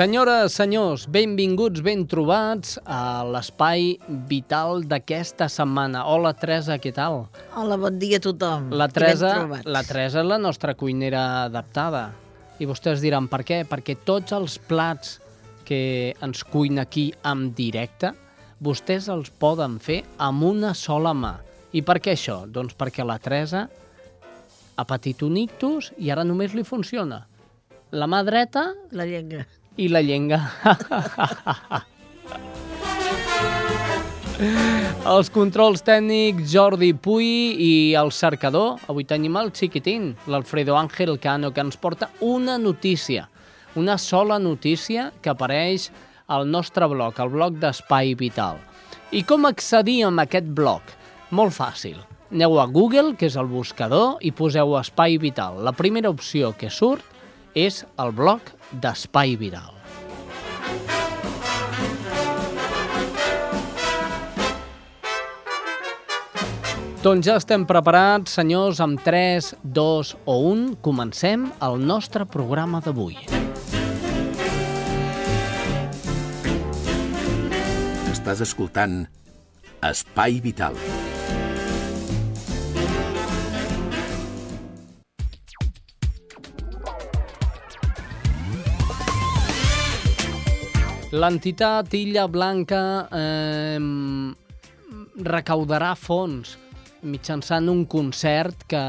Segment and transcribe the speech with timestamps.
[0.00, 3.98] Senyores, senyors, benvinguts, ben trobats a l'espai
[4.30, 6.06] vital d'aquesta setmana.
[6.08, 7.26] Hola, Teresa, què tal?
[7.52, 8.70] Hola, bon dia a tothom.
[8.72, 9.34] La Teresa,
[9.68, 12.06] la Teresa és la nostra cuinera adaptada.
[12.56, 13.60] I vostès diran per què?
[13.68, 15.18] Perquè tots els plats
[15.68, 15.82] que
[16.24, 18.14] ens cuina aquí en directe,
[18.56, 21.36] vostès els poden fer amb una sola mà.
[21.76, 22.46] I per què això?
[22.48, 23.66] Doncs perquè la Teresa
[24.80, 27.26] ha patit un ictus i ara només li funciona.
[27.92, 29.44] La mà dreta La llengua.
[29.80, 30.40] I la llenga.
[35.10, 37.26] Els controls tècnics Jordi Puy
[37.60, 38.78] i el cercador.
[38.88, 43.28] Avui tenim el xiquitín, l'Alfredo Ángel Cano, que ens porta una notícia,
[43.76, 45.90] una sola notícia que apareix
[46.28, 48.60] al nostre blog, el blog d'Espai Vital.
[49.12, 50.82] I com accedir a aquest blog?
[51.34, 51.98] Molt fàcil.
[52.30, 55.64] Aneu a Google, que és el buscador, i poseu Espai Vital.
[55.66, 57.09] La primera opció que surt
[57.54, 59.80] és el blog d'Espai Viral.
[67.00, 70.66] Doncs ja estem preparats, senyors, amb 3, 2 o 1.
[70.84, 73.16] Comencem el nostre programa d'avui.
[78.12, 79.06] Estàs escoltant
[79.80, 80.76] Espai Vital.
[91.10, 93.78] L'entitat Illa Blanca eh,
[95.26, 96.52] recaudarà fons
[97.02, 98.82] mitjançant un concert que,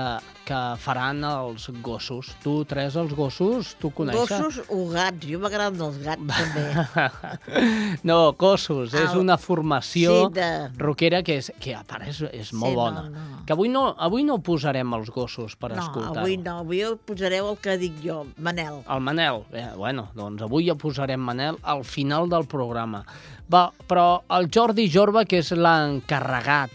[0.51, 2.33] que faran els gossos.
[2.43, 4.27] Tu, Tres, els gossos, tu coneixes?
[4.35, 5.23] Gossos o gats.
[5.31, 7.95] Jo m'agraden els gats, també.
[8.03, 8.93] no, gossos.
[8.93, 12.71] És Ah, una formació sí, de- rockera que, és, que a part és, és molt
[12.71, 13.03] Sí, no, bona.
[13.09, 13.45] no.
[13.47, 16.19] Que avui no, avui no posarem els gossos per no, escoltar-ho.
[16.25, 16.57] avui no.
[16.65, 18.81] Avui posareu el que dic jo, Manel.
[18.89, 19.43] El Manel.
[19.53, 23.03] Eh, bueno, doncs avui ja posarem Manel al final del programa.
[23.51, 26.71] Va, però el Jordi Jorba, que és l'encarregat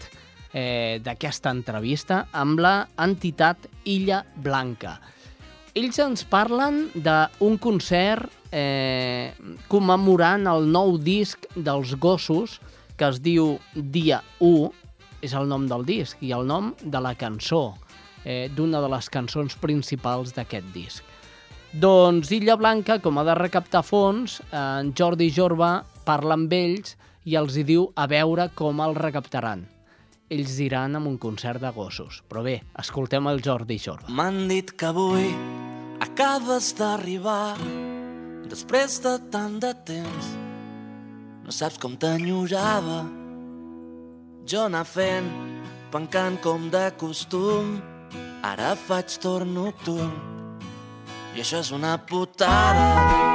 [0.53, 4.97] eh, d'aquesta entrevista amb la entitat Illa Blanca.
[5.77, 9.33] Ells ens parlen d'un concert eh,
[9.69, 12.57] commemorant el nou disc dels gossos
[12.97, 14.71] que es diu Dia 1,
[15.21, 17.75] és el nom del disc, i el nom de la cançó,
[18.23, 21.03] eh, d'una de les cançons principals d'aquest disc.
[21.77, 26.95] Doncs Illa Blanca, com ha de recaptar fons, eh, en Jordi Jorba parla amb ells
[27.25, 29.67] i els hi diu a veure com el recaptaran.
[30.27, 32.19] Ells diran amb un concert de gossos.
[32.27, 34.11] Però bé, escoltem el Jordi Jorba.
[34.11, 35.29] M'han dit que avui
[36.03, 37.55] acabes d'arribar
[38.51, 40.33] després de tant de temps.
[41.47, 43.05] No saps com t'enyorava.
[44.47, 45.31] Jo anar fent,
[45.95, 47.77] pencant com de costum.
[48.43, 50.11] Ara faig torn nocturn.
[51.35, 53.26] I això és una putada.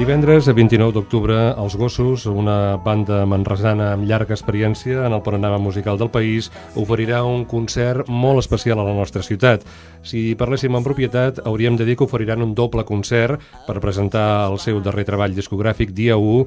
[0.00, 5.58] Divendres, a 29 d'octubre, Els Gossos, una banda manresana amb llarga experiència en el panorama
[5.60, 6.48] musical del país,
[6.80, 9.66] oferirà un concert molt especial a la nostra ciutat.
[10.00, 14.56] Si parléssim en propietat, hauríem de dir que oferiran un doble concert per presentar el
[14.56, 16.46] seu darrer treball discogràfic, dia 1,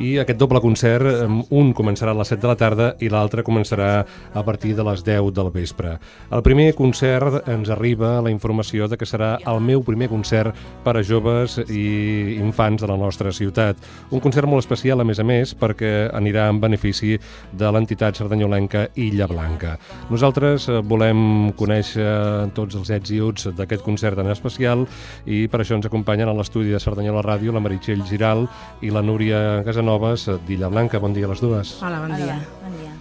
[0.00, 3.90] i aquest doble concert, un començarà a les 7 de la tarda i l'altre començarà
[4.32, 5.98] a partir de les 10 del vespre.
[6.32, 10.96] El primer concert ens arriba la informació de que serà el meu primer concert per
[10.96, 13.78] a joves i infants de la nostra ciutat.
[14.10, 17.18] Un concert molt especial, a més a més, perquè anirà en benefici
[17.52, 19.76] de l'entitat sardanyolenca Illa Blanca.
[20.10, 22.08] Nosaltres eh, volem conèixer
[22.56, 24.86] tots els ets i uts d'aquest concert en especial
[25.26, 28.46] i per això ens acompanyen a l'estudi de Cerdanyola Ràdio la Meritxell Giral
[28.82, 31.02] i la Núria Casanovas d'Illa Blanca.
[31.02, 31.78] Bon dia a les dues.
[31.82, 32.38] Hola, bon dia.
[32.62, 32.93] Bon dia.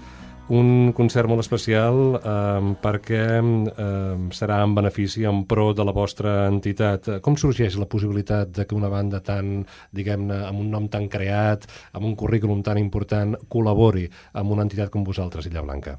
[0.54, 6.34] Un concert molt especial eh, perquè eh, serà en benefici, en pro de la vostra
[6.50, 7.10] entitat.
[7.26, 9.64] Com sorgeix la possibilitat de que una banda tan,
[9.96, 14.06] diguem-ne, amb un nom tan creat, amb un currículum tan important, col·labori
[14.38, 15.98] amb una entitat com vosaltres, Illa Blanca?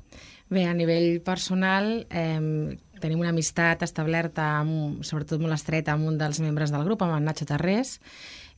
[0.55, 6.21] Bé, a nivell personal, eh, tenim una amistat establerta, amb, sobretot molt estreta, amb un
[6.21, 7.99] dels membres del grup, amb en Nacho Tarrés,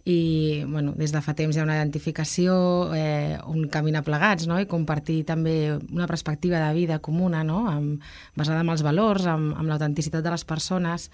[0.06, 2.54] i bueno, des de fa temps hi ha una identificació,
[2.94, 4.60] eh, un caminar plegats no?
[4.62, 7.64] i compartir també una perspectiva de vida comuna no?
[7.66, 8.04] amb,
[8.38, 11.10] basada en els valors, amb, amb l'autenticitat de les persones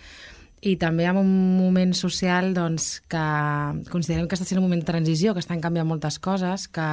[0.61, 3.25] i també en un moment social doncs, que
[3.91, 6.87] considerem que està sent un moment de transició, que estan canviant moltes coses, que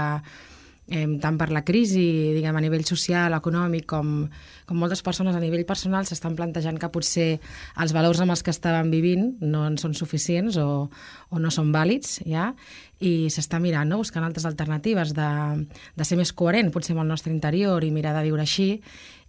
[0.90, 4.26] eh, tant per la crisi, diguem, a nivell social, econòmic, com,
[4.70, 7.30] com moltes persones a nivell personal s'estan plantejant que potser
[7.82, 10.90] els valors amb els que estaven vivint no en són suficients o,
[11.30, 12.50] o no són vàlids, ja,
[13.00, 14.02] i s'està mirant, no?
[14.02, 15.30] buscant altres alternatives de,
[15.96, 18.74] de ser més coherent, potser amb el nostre interior i mirar de viure així,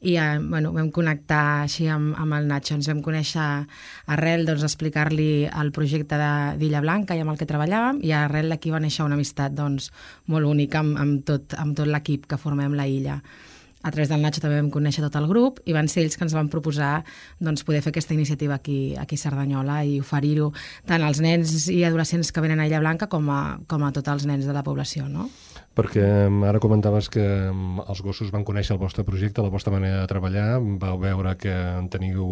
[0.00, 3.47] i eh, bueno, vam connectar així amb, amb el Nacho, ens vam conèixer
[4.14, 6.19] arrel doncs, explicar-li el projecte
[6.61, 9.91] d'Illa Blanca i amb el que treballàvem i arrel d'aquí va néixer una amistat doncs,
[10.32, 13.20] molt única amb, amb tot, amb tot l'equip que formem la illa
[13.82, 16.25] a través del Nacho també vam conèixer tot el grup i van ser ells que
[16.26, 17.00] ens van proposar
[17.41, 20.50] doncs, poder fer aquesta iniciativa aquí, aquí a Cerdanyola i oferir-ho
[20.88, 24.12] tant als nens i adolescents que venen a Illa Blanca com a, com a tots
[24.12, 25.08] els nens de la població.
[25.08, 25.31] No?
[25.80, 26.02] Perquè
[26.44, 30.58] ara comentaves que els gossos van conèixer el vostre projecte, la vostra manera de treballar,
[30.82, 31.54] vau veure que
[31.88, 32.26] teniu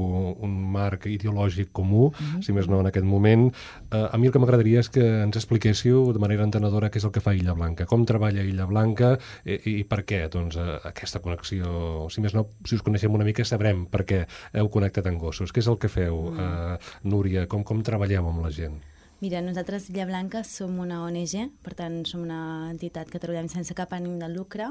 [0.44, 2.42] un marc ideològic comú, uh -huh.
[2.44, 3.48] si més no en aquest moment.
[3.90, 7.04] Uh, a mi el que m'agradaria és que ens expliquéssiu de manera entenedora què és
[7.04, 10.78] el que fa Illa Blanca, com treballa Illa Blanca i, i per què doncs, uh,
[10.84, 12.06] aquesta connexió.
[12.10, 15.52] Si més no, si us coneixem una mica sabrem per què heu connectat amb gossos.
[15.52, 17.46] Què és el que feu, uh, Núria?
[17.46, 18.97] Com, com treballeu amb la gent?
[19.20, 23.75] Mira, nosaltres, Illa Blanca, som una ONG, per tant, som una entitat que treballem sense
[23.75, 24.69] cap ànim de lucre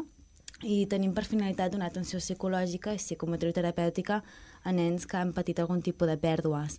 [0.63, 4.21] i tenim per finalitat donar atenció psicològica i psicomotricoterapèutica
[4.63, 6.77] a nens que han patit algun tipus de pèrdues.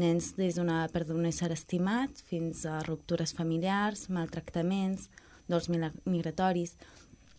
[0.00, 5.10] Nens des d'una pèrdua d'un ésser estimat fins a ruptures familiars, maltractaments,
[5.46, 6.78] dols migratoris.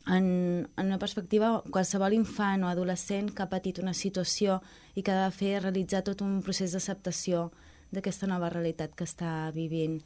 [0.06, 4.62] En, en una perspectiva, qualsevol infant o adolescent que ha patit una situació
[4.94, 7.50] i que ha de fer realitzar tot un procés d'acceptació
[7.92, 10.00] d'aquesta nova realitat que està vivint.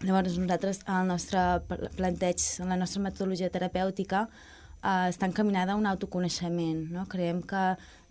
[0.00, 1.40] Llavors, nosaltres, el nostre
[1.98, 4.26] planteig, la nostra metodologia terapèutica,
[4.82, 6.86] eh, està encaminada a un autoconeixement.
[6.94, 7.04] No?
[7.06, 7.64] Creiem que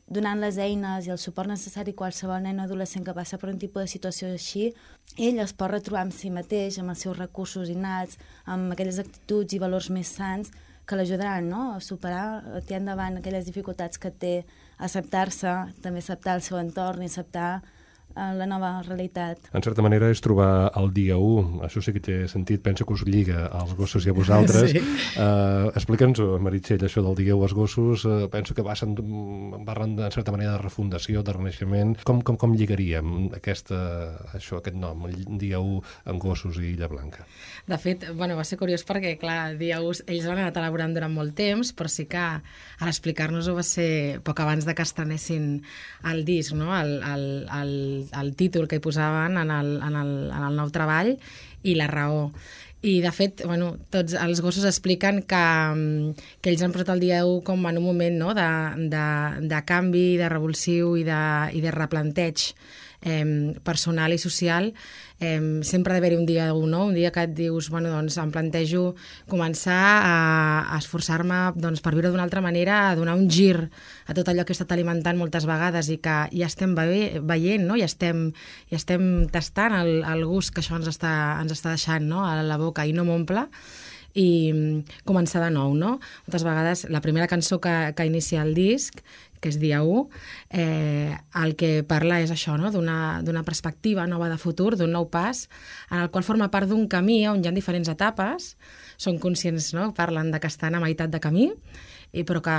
[0.10, 3.52] donant les eines i el suport necessari a qualsevol nen o adolescent que passa per
[3.52, 4.72] un tipus de situació així,
[5.18, 9.54] ell es pot retrobar amb si mateix, amb els seus recursos innats, amb aquelles actituds
[9.54, 10.50] i valors més sants
[10.90, 11.64] que l'ajudaran no?
[11.76, 14.34] a superar, a tirar endavant aquelles dificultats que té,
[14.80, 17.52] acceptar-se, també acceptar el seu entorn i acceptar
[18.16, 19.50] a la nova realitat.
[19.54, 22.96] En certa manera és trobar el dia 1, això sí que té sentit, penso que
[22.96, 24.58] us lliga als gossos i a vosaltres.
[24.70, 24.82] Sí.
[25.18, 28.94] Uh, Explica'ns-ho, Meritxell, això del dia 1 als gossos, uh, penso que passen,
[29.66, 31.96] parlen en certa manera de refundació, de renaixement.
[32.06, 33.80] Com, com, com lligaríem aquesta,
[34.38, 35.80] això, aquest nom, el dia 1
[36.12, 37.26] amb gossos i Illa Blanca?
[37.70, 41.16] De fet, bueno, va ser curiós perquè, clar, dia 1 ells l'han anat elaborant durant
[41.16, 45.50] molt temps, però sí que a l'explicar-nos-ho va ser poc abans de que estrenessin
[46.12, 46.72] el disc, no?
[46.78, 47.26] el, el,
[47.60, 47.74] el
[48.22, 51.16] el títol que hi posaven en el, en el, en el nou treball
[51.64, 52.30] i la raó.
[52.80, 55.46] I, de fet, bueno, tots els gossos expliquen que,
[56.40, 58.34] que ells han posat el dia 1 com en un moment no?
[58.38, 58.48] de,
[58.94, 59.08] de,
[59.52, 61.24] de canvi, de revulsiu i de,
[61.60, 62.54] i de replanteig
[63.02, 64.74] eh, personal i social,
[65.20, 66.86] eh, sempre ha d'haver-hi un dia un, no?
[66.88, 68.96] un dia que et dius, bueno, doncs em plantejo
[69.32, 70.16] començar a,
[70.74, 73.70] a esforçar-me doncs, per viure d'una altra manera, a donar un gir
[74.08, 77.68] a tot allò que he estat alimentant moltes vegades i que ja estem ve veient,
[77.68, 77.78] no?
[77.80, 78.30] ja, estem,
[78.72, 82.26] ja estem tastant el, el gust que això ens està, ens està deixant no?
[82.26, 83.48] a la boca i no m'omple
[84.18, 85.98] i començar de nou, no?
[86.26, 89.04] Moltes vegades la primera cançó que, que inicia el disc
[89.40, 90.08] que és dia 1,
[90.50, 92.72] eh, el que parla és això, no?
[92.72, 95.48] d'una perspectiva nova de futur, d'un nou pas,
[95.90, 98.56] en el qual forma part d'un camí on hi ha diferents etapes,
[98.98, 99.94] són conscients, no?
[99.96, 101.50] parlen de que estan a meitat de camí,
[102.12, 102.54] i però que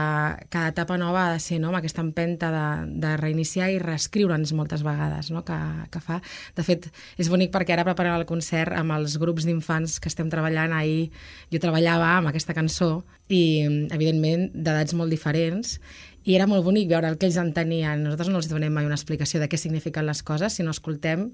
[0.49, 1.70] cada etapa nova ha de ser no?
[1.70, 2.66] amb aquesta empenta de,
[3.02, 5.42] de reiniciar i reescriure'ns moltes vegades no?
[5.46, 5.58] que,
[5.90, 6.20] que fa.
[6.54, 6.87] De fet,
[7.18, 11.10] és bonic perquè ara preparem el concert amb els grups d'infants que estem treballant ahir.
[11.50, 13.42] Jo treballava amb aquesta cançó i,
[13.90, 15.80] evidentment, d'edats molt diferents
[16.24, 18.02] i era molt bonic veure el que ells entenien.
[18.04, 21.30] Nosaltres no els donem mai una explicació de què signifiquen les coses, sinó escoltem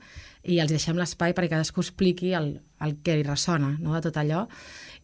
[0.46, 4.20] i els deixem l'espai perquè cadascú expliqui el, el que li ressona no, de tot
[4.22, 4.44] allò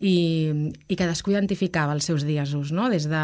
[0.02, 0.14] i,
[0.86, 2.88] i cadascú identificava els seus diasos, no?
[2.92, 3.22] des de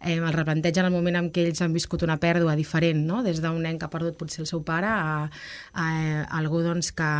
[0.00, 3.22] eh, el replanteig en el moment en què ells han viscut una pèrdua diferent, no?
[3.24, 6.92] des d'un nen que ha perdut potser el seu pare a, a, a algú doncs,
[6.96, 7.12] que,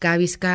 [0.00, 0.54] que ha vist que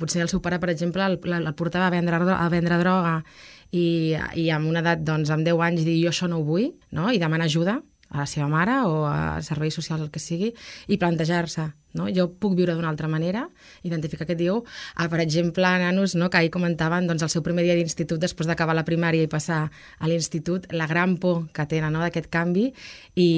[0.00, 3.22] potser el seu pare, per exemple, el, el portava a vendre, a vendre droga
[3.70, 6.72] i, i amb una edat, doncs, amb 10 anys, dir jo això no ho vull,
[6.94, 7.10] no?
[7.12, 10.54] i demanar ajuda a la seva mare o a serveis socials, el que sigui,
[10.88, 11.66] i plantejar-se,
[11.98, 12.06] no?
[12.14, 13.42] jo puc viure d'una altra manera,
[13.84, 14.62] identificar què diu.
[14.96, 18.48] Ah, per exemple, nanos no, que ahir comentaven doncs, el seu primer dia d'institut després
[18.48, 22.70] d'acabar la primària i passar a l'institut, la gran por que tenen no, d'aquest canvi
[23.14, 23.28] i,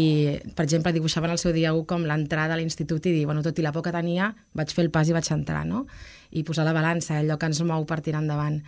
[0.55, 3.59] per exemple, dibuixaven el seu dia 1 com l'entrada a l'institut i dir, bueno, tot
[3.59, 5.89] i la por que tenia, vaig fer el pas i vaig entrar, no?
[6.31, 8.61] I posar la balança, allò que ens mou per tirar endavant.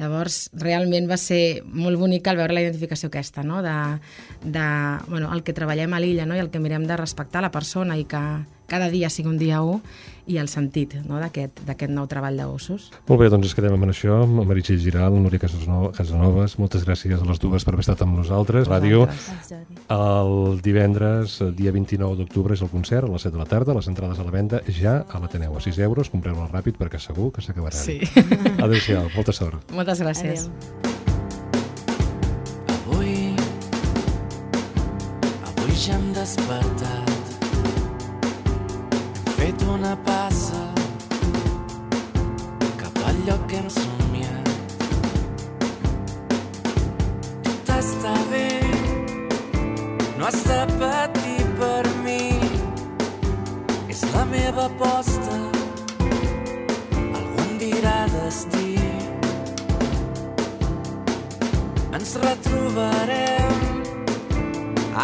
[0.00, 3.60] Llavors, realment va ser molt bonic el veure la identificació aquesta, no?
[3.62, 3.76] de,
[4.44, 4.66] de
[5.08, 6.38] bueno, el que treballem a l'illa no?
[6.38, 8.22] i el que mirem de respectar la persona i que
[8.70, 9.80] cada dia sigui un dia 1
[10.30, 11.18] i el sentit no?
[11.18, 12.90] d'aquest nou treball de gossos.
[13.08, 17.26] Molt bé, doncs ens quedem amb això, amb Meritxell Giral, Núria Casanovas, moltes gràcies a
[17.26, 18.68] les dues per haver estat amb nosaltres.
[18.70, 19.08] Ràdio,
[19.96, 23.74] el divendres, el dia 29 d'octubre, és el concert a les 7 de la tarda,
[23.74, 27.32] les entrades a la venda ja a l'Ateneu, a 6 euros, compreu-la ràpid perquè segur
[27.34, 27.80] que s'acabaran.
[27.80, 27.98] Sí.
[28.64, 29.74] Adéu-siau, molta sort.
[29.74, 30.46] Moltes gràcies.
[30.46, 30.96] Adéu.
[32.86, 33.34] Avui,
[35.50, 36.99] avui ja hem despertat.
[39.50, 40.58] Fet una passa
[42.78, 44.50] cap al lloc que hem somiat.
[47.48, 48.44] Tot està bé,
[50.20, 52.30] no has de patir per mi.
[53.90, 55.42] És la meva aposta,
[56.94, 58.78] algú em dirà destí.
[61.98, 63.62] Ens retrobarem,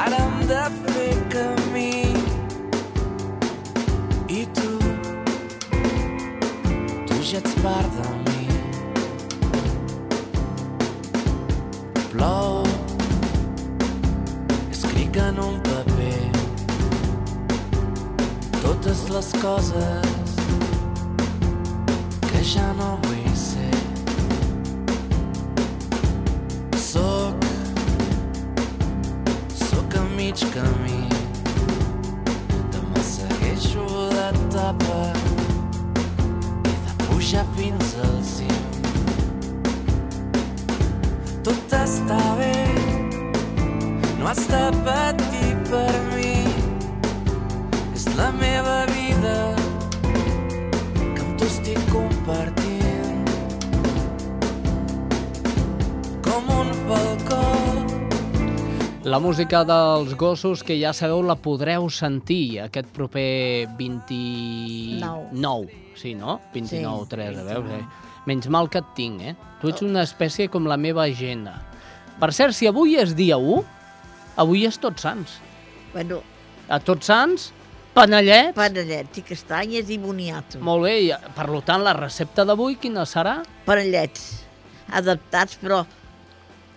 [0.07, 2.06] ara hem de fer camí.
[4.37, 4.69] Tu,
[7.07, 8.45] tu ja ets part de mi.
[12.11, 12.63] Plou,
[14.71, 16.21] escric en un paper
[18.61, 20.37] totes les coses
[22.29, 22.45] que
[22.77, 23.83] no vull ser.
[26.77, 27.51] Soc,
[29.67, 31.16] soc a mig camí.
[34.27, 35.13] Segueixo l'etapa
[36.65, 38.65] i de pujar fins al cim.
[41.45, 42.55] Tot està bé,
[44.19, 46.45] no has de patir per mi.
[47.95, 49.55] És la meva vida
[50.91, 52.56] que amb tu estic compartint
[59.07, 65.29] La música dels gossos, que ja sabeu, la podreu sentir aquest proper 29.
[65.39, 65.69] Nou.
[65.95, 66.41] Sí, no?
[66.51, 67.77] 29, Sí, 3, a veure.
[67.77, 67.87] 29.
[68.27, 69.35] Menys mal que et tinc, eh?
[69.61, 71.55] Tu ets una espècie com la meva agenda.
[72.19, 73.61] Per cert, si avui és dia 1,
[74.43, 75.37] avui és Tots Sants.
[75.93, 76.19] Bueno,
[76.67, 77.53] A Tots Sants,
[77.95, 78.57] panellets.
[78.59, 80.59] panellets i castanyes i boniato.
[80.59, 83.37] Molt bé, i, per tant, la recepta d'avui quina serà?
[83.71, 84.43] Panellets
[84.91, 85.85] adaptats, però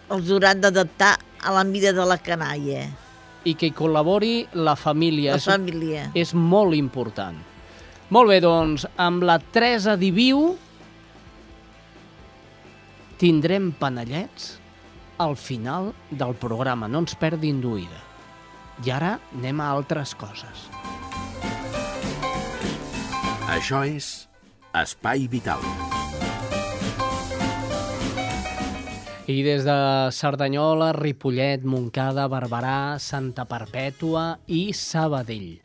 [0.09, 2.87] els hauran d'adaptar a la mida de la canalla,
[3.45, 5.31] I que hi col·labori la família.
[5.31, 6.11] la És- família.
[6.13, 7.37] és molt important.
[8.09, 10.57] Molt bé, doncs, amb la Teresa Diviu
[13.17, 14.59] tindrem panellets
[15.17, 16.87] al final del programa.
[16.87, 18.01] No ens perdin d'oïda.
[18.85, 20.67] I ara anem a altres coses.
[23.49, 24.27] Això és
[24.73, 25.59] Espai Vital.
[29.29, 35.59] I des de Cerdanyola, Ripollet, Montcada, Barberà, Santa Perpètua i Sabadell.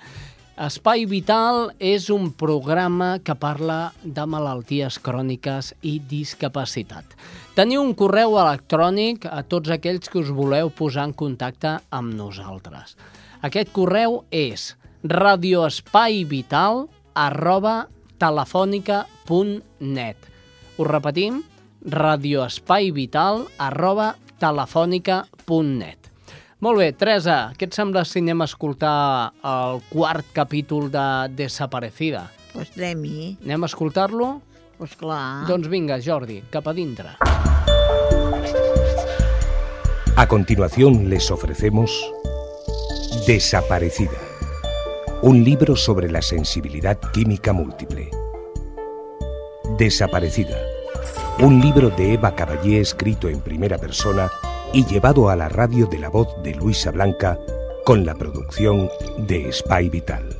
[0.60, 7.16] Espai Vital és un programa que parla de malalties cròniques i discapacitat.
[7.56, 13.00] Teniu un correu electrònic a tots aquells que us voleu posar en contacte amb nosaltres.
[13.40, 14.76] Aquest correu és
[15.08, 16.84] radioespaivital
[17.16, 17.88] arroba
[18.20, 20.16] telefònica.net.
[20.76, 21.53] Ho repetim,
[21.84, 26.10] radioespaivital arroba telefònica.net.
[26.64, 31.04] Molt bé, Teresa, què et sembla si anem a escoltar el quart capítol de
[31.36, 32.30] Desaparecida?
[32.54, 33.34] Pues anem-hi.
[33.44, 34.28] Anem a escoltar-lo?
[34.78, 35.44] Pues clar.
[35.48, 37.16] Doncs vinga, Jordi, cap a dintre.
[40.16, 41.90] A continuación les ofrecemos
[43.26, 44.18] Desaparecida,
[45.22, 48.10] un libro sobre la sensibilidad química múltiple.
[49.78, 50.56] Desaparecida,
[51.40, 54.30] un libro de Eva Caballé escrito en primera persona
[54.72, 57.38] y llevado a la radio de la voz de Luisa Blanca
[57.84, 58.88] con la producción
[59.18, 60.36] de Spy Vital.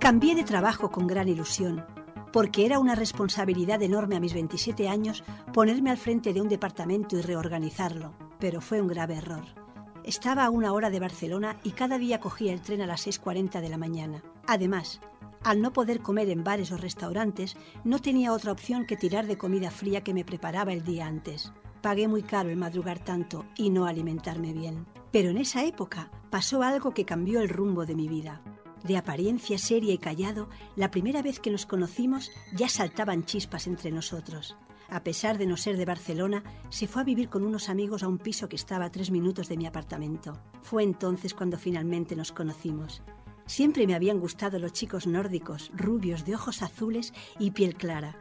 [0.00, 1.84] Cambié de trabajo con gran ilusión,
[2.32, 5.22] porque era una responsabilidad enorme a mis 27 años
[5.52, 9.61] ponerme al frente de un departamento y reorganizarlo, pero fue un grave error.
[10.04, 13.60] Estaba a una hora de Barcelona y cada día cogía el tren a las 6.40
[13.60, 14.22] de la mañana.
[14.48, 15.00] Además,
[15.44, 19.38] al no poder comer en bares o restaurantes, no tenía otra opción que tirar de
[19.38, 21.52] comida fría que me preparaba el día antes.
[21.82, 24.86] Pagué muy caro el madrugar tanto y no alimentarme bien.
[25.12, 28.42] Pero en esa época pasó algo que cambió el rumbo de mi vida.
[28.82, 33.92] De apariencia seria y callado, la primera vez que nos conocimos ya saltaban chispas entre
[33.92, 34.56] nosotros.
[34.92, 38.08] A pesar de no ser de Barcelona, se fue a vivir con unos amigos a
[38.08, 40.38] un piso que estaba a tres minutos de mi apartamento.
[40.60, 43.02] Fue entonces cuando finalmente nos conocimos.
[43.46, 48.18] Siempre me habían gustado los chicos nórdicos, rubios, de ojos azules y piel clara,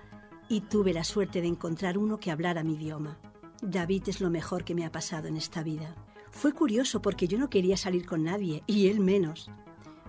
[0.47, 3.19] y tuve la suerte de encontrar uno que hablara mi idioma.
[3.61, 5.93] David es lo mejor que me ha pasado en esta vida.
[6.29, 9.51] Fue curioso porque yo no quería salir con nadie, y él menos.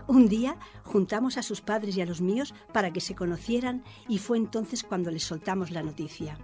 [0.09, 4.19] Un día juntamos a sus padres y a los míos para que se conocieran y
[4.19, 6.39] fue entonces cuando les soltamos la noticia.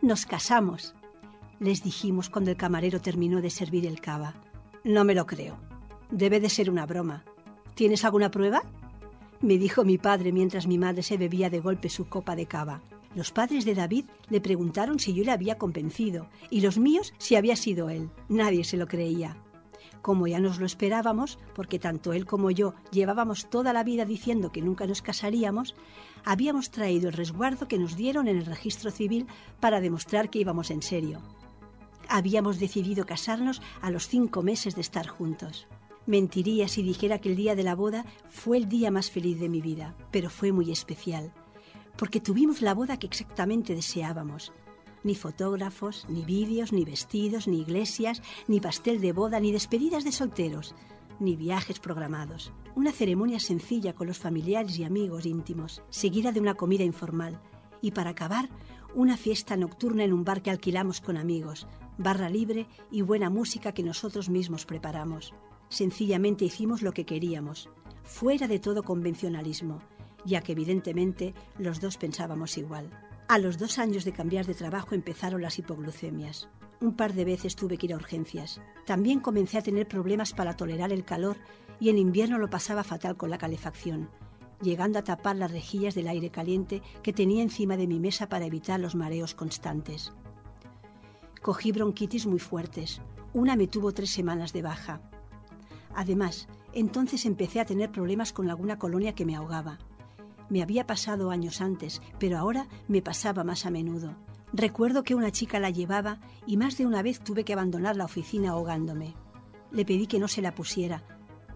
[0.00, 0.94] Nos casamos,
[1.58, 4.34] les dijimos cuando el camarero terminó de servir el cava.
[4.84, 5.58] No me lo creo.
[6.10, 7.24] Debe de ser una broma.
[7.74, 8.62] ¿Tienes alguna prueba?
[9.40, 12.80] Me dijo mi padre mientras mi madre se bebía de golpe su copa de cava.
[13.14, 17.34] Los padres de David le preguntaron si yo le había convencido y los míos si
[17.34, 18.08] había sido él.
[18.28, 19.36] Nadie se lo creía.
[20.02, 24.50] Como ya nos lo esperábamos, porque tanto él como yo llevábamos toda la vida diciendo
[24.50, 25.74] que nunca nos casaríamos,
[26.24, 29.26] habíamos traído el resguardo que nos dieron en el registro civil
[29.60, 31.20] para demostrar que íbamos en serio.
[32.08, 35.68] Habíamos decidido casarnos a los cinco meses de estar juntos.
[36.06, 39.48] Mentiría si dijera que el día de la boda fue el día más feliz de
[39.48, 41.32] mi vida, pero fue muy especial,
[41.96, 44.52] porque tuvimos la boda que exactamente deseábamos.
[45.02, 50.12] Ni fotógrafos, ni vídeos, ni vestidos, ni iglesias, ni pastel de boda, ni despedidas de
[50.12, 50.74] solteros,
[51.18, 52.52] ni viajes programados.
[52.74, 57.40] Una ceremonia sencilla con los familiares y amigos íntimos, seguida de una comida informal.
[57.80, 58.48] Y para acabar,
[58.94, 61.66] una fiesta nocturna en un bar que alquilamos con amigos,
[61.96, 65.32] barra libre y buena música que nosotros mismos preparamos.
[65.68, 67.68] Sencillamente hicimos lo que queríamos,
[68.02, 69.80] fuera de todo convencionalismo,
[70.24, 72.90] ya que evidentemente los dos pensábamos igual.
[73.30, 76.48] A los dos años de cambiar de trabajo empezaron las hipoglucemias.
[76.80, 78.60] Un par de veces tuve que ir a urgencias.
[78.86, 81.36] También comencé a tener problemas para tolerar el calor
[81.78, 84.10] y en invierno lo pasaba fatal con la calefacción,
[84.60, 88.46] llegando a tapar las rejillas del aire caliente que tenía encima de mi mesa para
[88.46, 90.12] evitar los mareos constantes.
[91.40, 93.00] Cogí bronquitis muy fuertes.
[93.32, 95.02] Una me tuvo tres semanas de baja.
[95.94, 99.78] Además, entonces empecé a tener problemas con alguna colonia que me ahogaba.
[100.50, 104.16] Me había pasado años antes, pero ahora me pasaba más a menudo.
[104.52, 108.04] Recuerdo que una chica la llevaba y más de una vez tuve que abandonar la
[108.04, 109.14] oficina ahogándome.
[109.70, 111.04] Le pedí que no se la pusiera,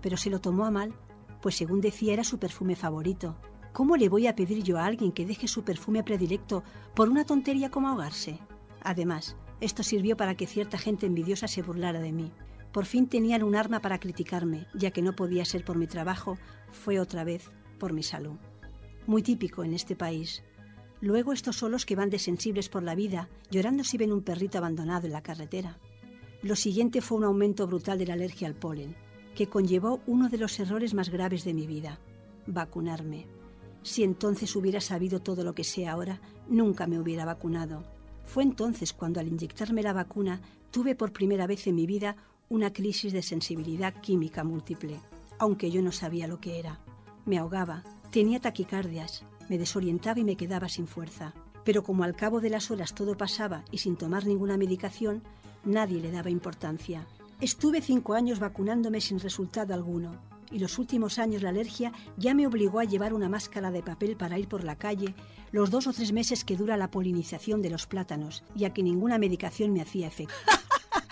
[0.00, 0.94] pero se lo tomó a mal,
[1.42, 3.36] pues según decía era su perfume favorito.
[3.72, 6.62] ¿Cómo le voy a pedir yo a alguien que deje su perfume predilecto
[6.94, 8.38] por una tontería como ahogarse?
[8.80, 12.30] Además, esto sirvió para que cierta gente envidiosa se burlara de mí.
[12.70, 16.38] Por fin tenían un arma para criticarme, ya que no podía ser por mi trabajo,
[16.70, 18.36] fue otra vez por mi salud.
[19.06, 20.42] Muy típico en este país.
[21.02, 25.06] Luego estos solos que van desensibles por la vida, llorando si ven un perrito abandonado
[25.06, 25.78] en la carretera.
[26.42, 28.96] Lo siguiente fue un aumento brutal de la alergia al polen,
[29.34, 31.98] que conllevó uno de los errores más graves de mi vida,
[32.46, 33.26] vacunarme.
[33.82, 37.82] Si entonces hubiera sabido todo lo que sé ahora, nunca me hubiera vacunado.
[38.24, 40.40] Fue entonces cuando al inyectarme la vacuna
[40.70, 42.16] tuve por primera vez en mi vida
[42.48, 44.98] una crisis de sensibilidad química múltiple,
[45.38, 46.80] aunque yo no sabía lo que era.
[47.26, 47.82] Me ahogaba,
[48.14, 51.34] tenía taquicardias, me desorientaba y me quedaba sin fuerza.
[51.64, 55.24] Pero como al cabo de las horas todo pasaba y sin tomar ninguna medicación,
[55.64, 57.08] nadie le daba importancia.
[57.40, 60.12] Estuve cinco años vacunándome sin resultado alguno,
[60.52, 64.16] y los últimos años la alergia ya me obligó a llevar una máscara de papel
[64.16, 65.16] para ir por la calle
[65.50, 69.18] los dos o tres meses que dura la polinización de los plátanos, ya que ninguna
[69.18, 70.34] medicación me hacía efecto.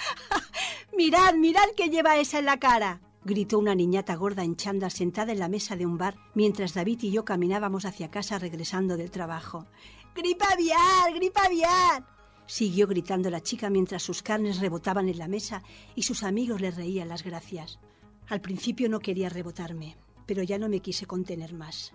[0.96, 3.00] ¡Mirad, mirad que lleva esa en la cara!
[3.24, 7.12] Gritó una niñata gorda en sentada en la mesa de un bar mientras David y
[7.12, 9.66] yo caminábamos hacia casa regresando del trabajo.
[10.14, 11.14] ¡Gripa aviar!
[11.14, 12.06] ¡Gripa aviar!
[12.46, 15.62] Siguió gritando la chica mientras sus carnes rebotaban en la mesa
[15.94, 17.78] y sus amigos le reían las gracias.
[18.28, 21.94] Al principio no quería rebotarme, pero ya no me quise contener más.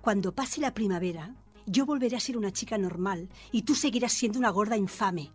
[0.00, 1.34] Cuando pase la primavera,
[1.66, 5.32] yo volveré a ser una chica normal y tú seguirás siendo una gorda infame,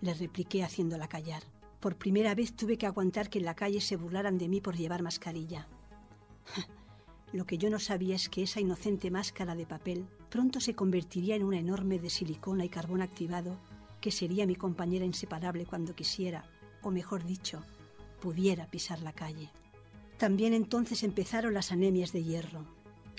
[0.00, 1.42] le repliqué haciéndola callar.
[1.86, 4.76] Por primera vez tuve que aguantar que en la calle se burlaran de mí por
[4.76, 5.68] llevar mascarilla.
[7.32, 11.36] Lo que yo no sabía es que esa inocente máscara de papel pronto se convertiría
[11.36, 13.60] en una enorme de silicona y carbón activado
[14.00, 16.50] que sería mi compañera inseparable cuando quisiera,
[16.82, 17.62] o mejor dicho,
[18.20, 19.52] pudiera pisar la calle.
[20.18, 22.66] También entonces empezaron las anemias de hierro,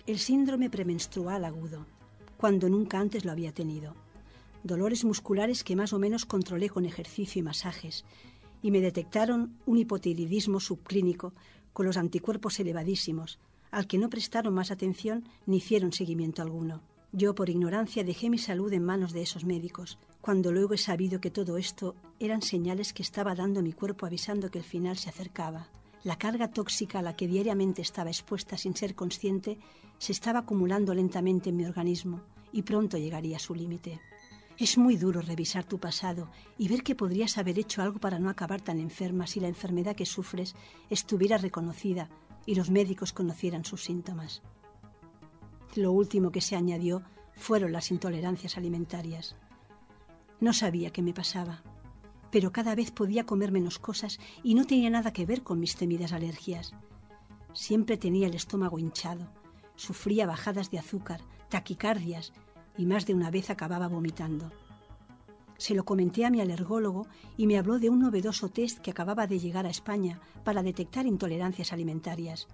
[0.08, 1.86] el síndrome premenstrual agudo,
[2.36, 3.96] cuando nunca antes lo había tenido,
[4.62, 8.04] dolores musculares que más o menos controlé con ejercicio y masajes,
[8.68, 11.34] y me detectaron un hipotiroidismo subclínico
[11.72, 13.40] con los anticuerpos elevadísimos,
[13.72, 16.82] al que no prestaron más atención ni hicieron seguimiento alguno.
[17.14, 21.22] Yo, por ignorancia, dejé mi salud en manos de esos médicos, cuando luego he sabido
[21.22, 25.12] que todo esto eran señales que estaba dando mi cuerpo avisando que el final se
[25.12, 25.70] acercaba.
[26.04, 29.60] La carga tóxica a la que diariamente estaba expuesta sin ser consciente
[29.98, 32.20] se estaba acumulando lentamente en mi organismo
[32.52, 34.02] y pronto llegaría a su límite.
[34.60, 38.28] Es muy duro revisar tu pasado y ver que podrías haber hecho algo para no
[38.28, 40.56] acabar tan enferma si la enfermedad que sufres
[40.90, 42.10] estuviera reconocida
[42.48, 44.42] y los médicos conocieran sus síntomas.
[45.76, 47.04] Lo último que se añadió
[47.36, 49.36] fueron las intolerancias alimentarias.
[50.40, 51.62] No sabía qué me pasaba,
[52.32, 55.76] pero cada vez podía comer menos cosas y no tenía nada que ver con mis
[55.76, 56.74] temidas alergias.
[57.54, 59.30] Siempre tenía el estómago hinchado,
[59.76, 62.34] sufría bajadas de azúcar, taquicardias
[62.78, 64.52] y más de una vez acababa vomitando.
[65.58, 69.26] Se lo comenté a mi alergólogo y me habló de un novedoso test que acababa
[69.26, 72.48] de llegar a España para detectar intolerancias alimentarias.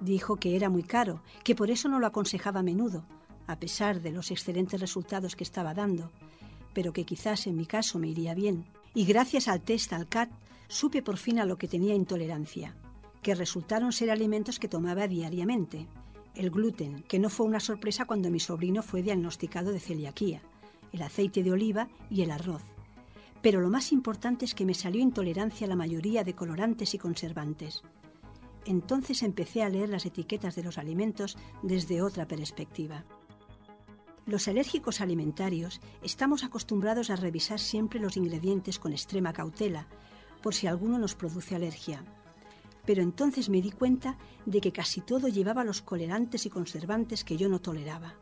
[0.00, 3.04] Dijo que era muy caro, que por eso no lo aconsejaba a menudo,
[3.46, 6.12] a pesar de los excelentes resultados que estaba dando,
[6.74, 8.66] pero que quizás en mi caso me iría bien.
[8.94, 10.30] Y gracias al test ALCAT
[10.68, 12.76] supe por fin a lo que tenía intolerancia,
[13.22, 15.88] que resultaron ser alimentos que tomaba diariamente.
[16.34, 20.42] El gluten, que no fue una sorpresa cuando mi sobrino fue diagnosticado de celiaquía
[20.92, 22.62] el aceite de oliva y el arroz.
[23.42, 26.98] Pero lo más importante es que me salió intolerancia a la mayoría de colorantes y
[26.98, 27.82] conservantes.
[28.64, 33.04] Entonces empecé a leer las etiquetas de los alimentos desde otra perspectiva.
[34.26, 39.86] Los alérgicos alimentarios estamos acostumbrados a revisar siempre los ingredientes con extrema cautela,
[40.42, 42.04] por si alguno nos produce alergia.
[42.88, 47.36] Pero entonces me di cuenta de que casi todo llevaba los colorantes y conservantes que
[47.36, 48.14] yo no toleraba.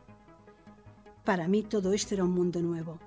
[1.23, 2.99] Para mí todo esto era un mundo nuevo,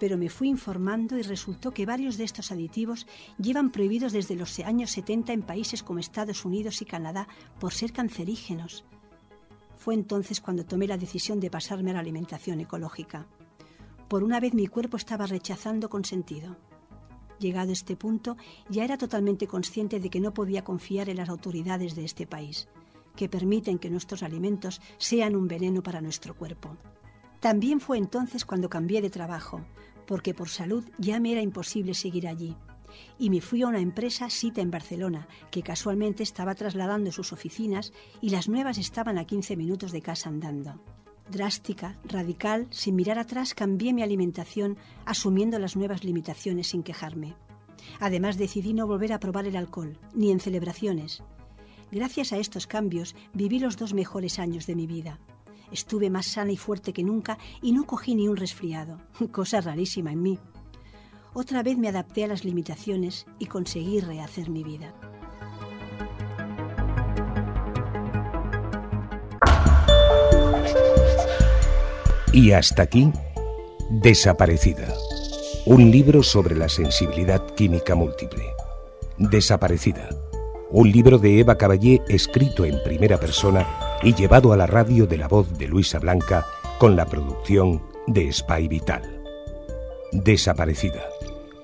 [0.00, 4.58] pero me fui informando y resultó que varios de estos aditivos llevan prohibidos desde los
[4.60, 7.28] años 70 en países como Estados Unidos y Canadá
[7.60, 8.86] por ser cancerígenos.
[9.76, 13.26] Fue entonces cuando tomé la decisión de pasarme a la alimentación ecológica.
[14.08, 16.56] Por una vez mi cuerpo estaba rechazando con sentido.
[17.38, 18.36] Llegado este punto,
[18.68, 22.68] ya era totalmente consciente de que no podía confiar en las autoridades de este país,
[23.16, 26.76] que permiten que nuestros alimentos sean un veneno para nuestro cuerpo.
[27.40, 29.64] También fue entonces cuando cambié de trabajo,
[30.06, 32.56] porque por salud ya me era imposible seguir allí.
[33.18, 37.92] Y me fui a una empresa Sita en Barcelona, que casualmente estaba trasladando sus oficinas
[38.20, 40.80] y las nuevas estaban a 15 minutos de casa andando.
[41.30, 47.34] Drástica, radical, sin mirar atrás, cambié mi alimentación, asumiendo las nuevas limitaciones sin quejarme.
[47.98, 51.22] Además decidí no volver a probar el alcohol, ni en celebraciones.
[51.90, 55.18] Gracias a estos cambios viví los dos mejores años de mi vida.
[55.72, 59.00] Estuve más sana y fuerte que nunca y no cogí ni un resfriado,
[59.32, 60.38] cosa rarísima en mí.
[61.32, 64.94] Otra vez me adapté a las limitaciones y conseguí rehacer mi vida.
[72.34, 73.12] Y hasta aquí,
[73.90, 74.92] Desaparecida,
[75.66, 78.42] un libro sobre la sensibilidad química múltiple.
[79.18, 80.08] Desaparecida,
[80.70, 83.64] un libro de Eva Caballé escrito en primera persona
[84.02, 86.44] y llevado a la radio de la voz de Luisa Blanca
[86.80, 89.22] con la producción de Spy Vital.
[90.10, 91.04] Desaparecida,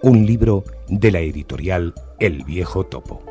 [0.02, 3.29] un libro de la editorial El Viejo Topo.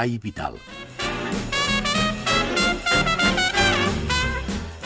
[0.00, 0.54] Espai Vital.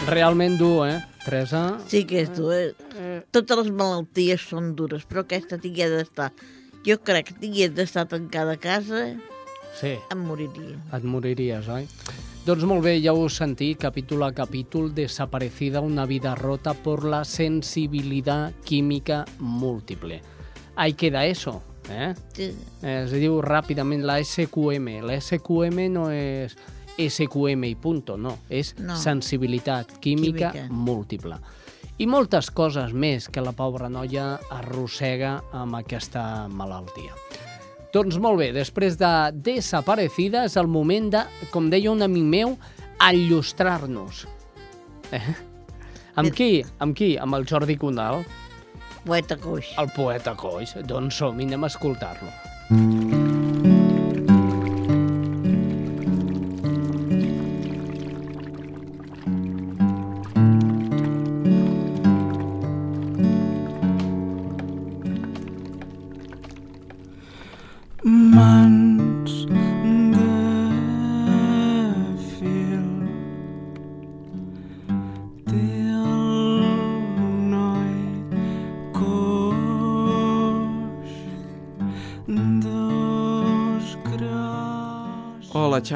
[0.08, 1.78] Realment dur, eh, Teresa?
[1.86, 2.50] Sí que és dur.
[2.98, 3.20] Eh?
[3.30, 6.32] Totes les malalties són dures, però aquesta tingués d'estar...
[6.84, 9.04] Jo crec que tingués d'estar tancada a casa,
[9.78, 10.76] Sí, em moriria.
[10.92, 11.86] et moriries, oi?
[12.44, 17.24] Doncs molt bé, ja ho sentit, capítol a capítol, desaparecida una vida rota por la
[17.24, 20.20] sensibilidad química múltiple.
[20.76, 22.14] Ahí queda eso, eh?
[22.34, 22.50] Sí.
[22.80, 25.00] Se diu ràpidament la SQM.
[25.06, 26.56] La SQM no és
[26.98, 28.38] SQM i punto, no.
[28.48, 28.96] És No.
[28.96, 30.68] sensibilitat química, Química.
[30.72, 31.36] múltiple.
[31.98, 37.12] I moltes coses més que la pobra noia arrossega amb aquesta malaltia.
[37.94, 41.20] Doncs molt bé, després de Desaparecida és el moment de,
[41.52, 42.56] com deia un amic meu,
[42.98, 44.24] enllustrar-nos.
[45.12, 45.20] Eh?
[46.16, 46.64] Amb qui?
[46.82, 47.16] Amb qui?
[47.18, 48.24] Amb el Jordi Condal,
[49.04, 49.74] Poeta coix.
[49.78, 50.74] el poeta coix.
[50.88, 52.32] Doncs som, anem a escoltar-lo.
[52.70, 53.33] mans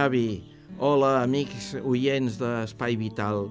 [0.08, 0.40] Xavi.
[0.80, 3.42] Hola, amics oients d'Espai Vital.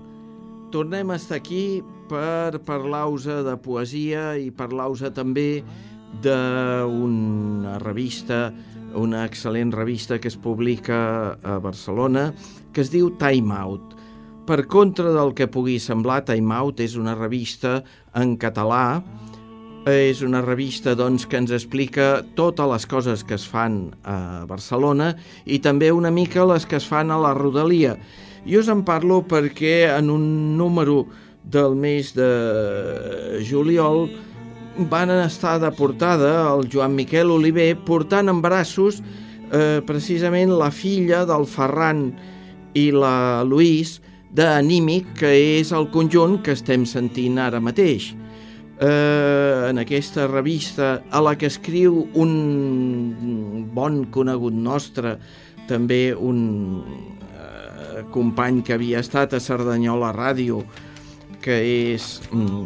[0.73, 5.61] Tornem a estar aquí per parlar-vos de poesia i parlar-vos també
[6.23, 8.49] d'una revista,
[8.97, 12.31] una excel·lent revista que es publica a Barcelona,
[12.73, 13.93] que es diu Time Out.
[14.49, 17.83] Per contra del que pugui semblar, Time Out és una revista
[18.17, 19.03] en català,
[19.87, 25.13] és una revista doncs, que ens explica totes les coses que es fan a Barcelona
[25.45, 27.95] i també una mica les que es fan a la Rodalia.
[28.47, 31.05] Jo us en parlo perquè en un número
[31.43, 34.09] del mes de juliol
[34.89, 39.01] van estar de portada el Joan Miquel Oliver portant en braços
[39.51, 42.11] eh, precisament la filla del Ferran
[42.77, 43.97] i la Luís
[44.37, 48.11] d'Anímic, que és el conjunt que estem sentint ara mateix.
[48.79, 55.15] Eh, en aquesta revista a la que escriu un bon conegut nostre,
[55.65, 56.83] també un
[57.33, 60.61] eh, company que havia estat a Cerdanyola Ràdio,
[61.41, 61.57] que
[61.95, 62.63] és mm,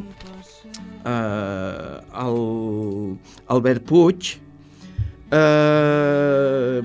[1.08, 1.98] eh,
[2.28, 2.40] el
[3.56, 4.36] Albert Puig,
[5.32, 6.80] eh,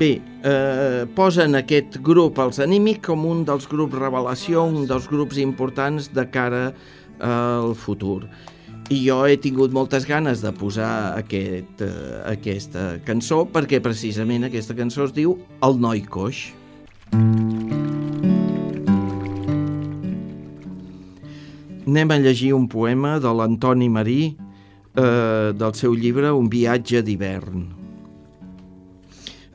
[0.00, 5.38] bé, eh, posen aquest grup, els Anímic, com un dels grups revelació, un dels grups
[5.38, 6.72] importants de cara
[7.20, 8.24] al futur.
[8.90, 14.74] I jo he tingut moltes ganes de posar aquest, eh, aquesta cançó perquè precisament aquesta
[14.74, 16.48] cançó es diu El noi coix.
[21.86, 24.36] Anem a llegir un poema de l'Antoni Marí
[24.94, 27.68] eh, del seu llibre Un viatge d'hivern.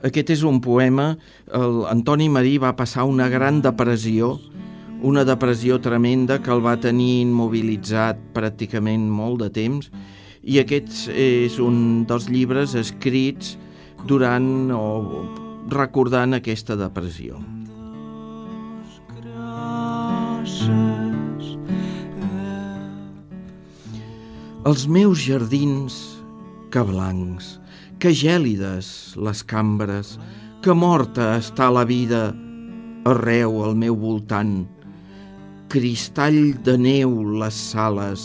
[0.05, 1.15] Aquest és un poema,
[1.49, 4.35] l'Antoni Marí va passar una gran depressió,
[5.01, 9.89] una depressió tremenda que el va tenir immobilitzat pràcticament molt de temps
[10.45, 13.55] i aquest és un dels llibres escrits
[14.05, 14.85] durant o
[15.73, 17.41] recordant aquesta depressió.
[24.65, 25.95] Els meus jardins,
[26.73, 27.59] que blancs,
[28.01, 28.87] que gèlides
[29.21, 30.15] les cambres,
[30.65, 32.31] que morta està la vida
[33.05, 34.63] arreu al meu voltant,
[35.75, 38.21] cristall de neu les sales,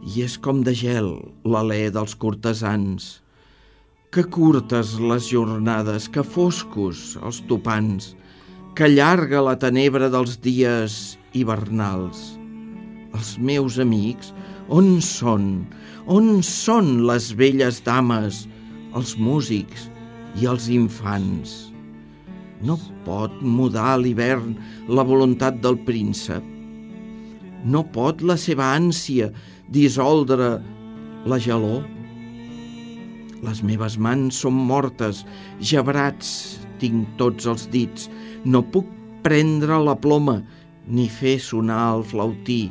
[0.00, 1.10] i és com de gel
[1.44, 3.18] l'alè dels cortesans.
[4.08, 8.14] Que curtes les jornades, que foscos els topants,
[8.78, 12.22] que llarga la tenebra dels dies hivernals.
[13.12, 14.32] Els meus amics,
[14.72, 15.66] on són?
[16.08, 18.46] On són les velles dames,
[18.96, 19.90] els músics
[20.40, 21.54] i els infants?
[22.64, 24.56] No pot mudar l'hivern
[24.88, 26.53] la voluntat del príncep.
[27.64, 29.30] No pot la seva ànsia
[29.72, 30.58] dissoldre
[31.24, 31.84] la gelor.
[33.44, 35.24] Les meves mans són mortes,
[35.60, 38.08] gebrats tinc tots els dits.
[38.44, 38.88] No puc
[39.24, 40.42] prendre la ploma
[40.86, 42.68] ni fer sonar el flautí.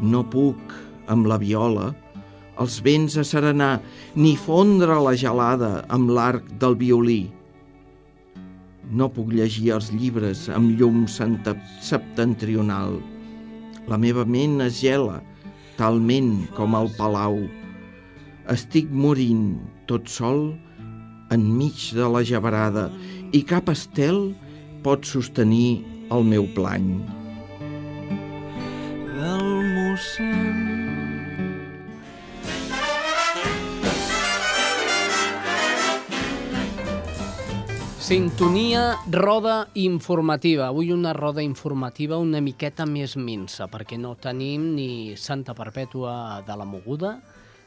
[0.00, 0.56] No puc,
[1.12, 1.92] amb la viola,
[2.58, 3.80] els vents a serenar,
[4.16, 7.28] ni fondre la gelada amb l'arc del violí.
[8.88, 12.96] No puc llegir els llibres amb llum septentrional.
[13.88, 15.22] La meva ment es gela,
[15.78, 17.38] talment com el palau.
[18.52, 19.54] Estic morint,
[19.88, 20.50] tot sol,
[21.32, 22.88] enmig de la gebrada,
[23.32, 24.26] i cap estel
[24.84, 25.80] pot sostenir
[26.12, 27.17] el meu plany.
[38.08, 40.68] Sintonia, roda informativa.
[40.68, 46.56] Avui una roda informativa una miqueta més minsa, perquè no tenim ni Santa Perpètua de
[46.56, 47.18] la Moguda,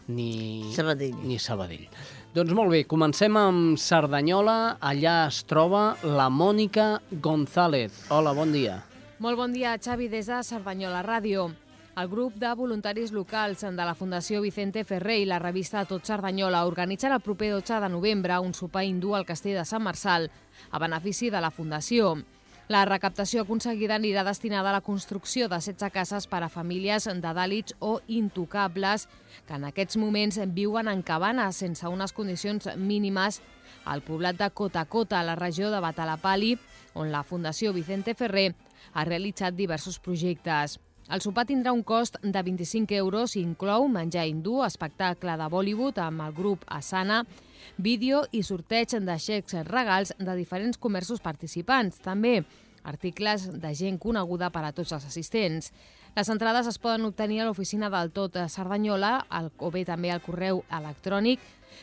[0.10, 1.14] ni Sabadell.
[1.30, 1.86] Ni Sabadell.
[2.34, 4.80] Doncs molt bé, comencem amb Cerdanyola.
[4.82, 8.08] Allà es troba la Mònica González.
[8.10, 8.80] Hola, bon dia.
[9.22, 11.52] Molt bon dia, Xavi, des de Cerdanyola Ràdio.
[11.98, 16.62] El grup de voluntaris locals de la Fundació Vicente Ferrer i la revista Tot Cerdanyola
[16.64, 20.30] organitzen el proper 12 de novembre un sopar hindú al castell de Sant Marçal
[20.72, 22.14] a benefici de la Fundació.
[22.72, 27.34] La recaptació aconseguida anirà destinada a la construcció de 16 cases per a famílies de
[27.36, 29.10] dàlits o intocables
[29.46, 33.42] que en aquests moments viuen en cabanes sense unes condicions mínimes
[33.84, 36.54] al poblat de Cota Cota, a la regió de Batalapali,
[36.94, 38.54] on la Fundació Vicente Ferrer
[38.94, 40.80] ha realitzat diversos projectes.
[41.12, 45.98] El sopar tindrà un cost de 25 euros i inclou menjar hindú, espectacle de Bollywood
[46.00, 47.28] amb el grup Asana,
[47.76, 52.00] vídeo i sorteig de xecs regals de diferents comerços participants.
[52.00, 52.48] També
[52.88, 55.76] articles de gent coneguda per a tots els assistents.
[56.16, 60.12] Les entrades es poden obtenir a l'oficina del Tot a Cerdanyola el, o bé també
[60.16, 61.40] al correu electrònic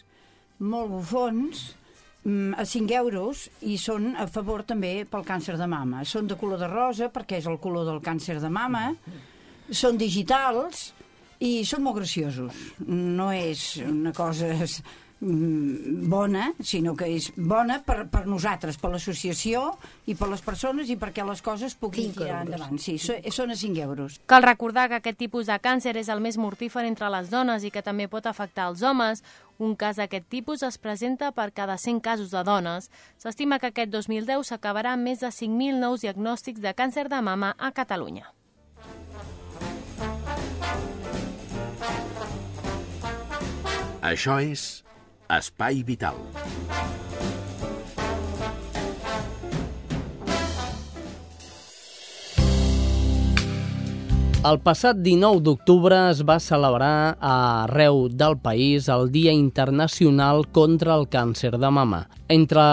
[0.65, 1.61] molt bufons
[2.25, 6.01] mm, a 5 euros i són a favor també pel càncer de mama.
[6.09, 8.87] Són de color de rosa perquè és el color del càncer de mama,
[9.69, 10.89] són digitals
[11.43, 12.65] i són molt graciosos.
[12.87, 14.55] No és una cosa
[15.23, 19.63] bona, sinó que és bona per, per nosaltres, per l'associació
[20.09, 22.75] i per les persones i perquè les coses puguin tirar endavant.
[22.81, 24.19] Sí, so, són a 5 euros.
[24.27, 27.71] Cal recordar que aquest tipus de càncer és el més mortífer entre les dones i
[27.71, 29.23] que també pot afectar els homes.
[29.63, 32.89] Un cas d'aquest tipus es presenta per cada 100 casos de dones.
[33.21, 37.55] S'estima que aquest 2010 s'acabarà amb més de 5.000 nous diagnòstics de càncer de mama
[37.57, 38.33] a Catalunya.
[44.03, 44.83] Això és
[45.29, 46.19] Espai Vital.
[54.43, 61.07] El passat 19 d'octubre es va celebrar arreu del país el Dia Internacional contra el
[61.07, 62.01] Càncer de Mama.
[62.27, 62.65] Entre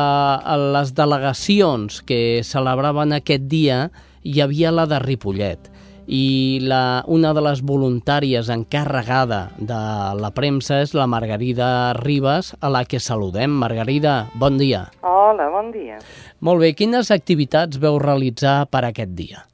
[0.74, 3.84] les delegacions que celebraven aquest dia
[4.26, 5.69] hi havia la de Ripollet
[6.10, 9.78] i la, una de les voluntàries encarregada de
[10.18, 13.54] la premsa és la Margarida Ribas, a la que saludem.
[13.62, 14.88] Margarida, bon dia.
[15.06, 16.00] Hola, bon dia.
[16.42, 19.44] Molt bé, quines activitats veu realitzar per aquest dia?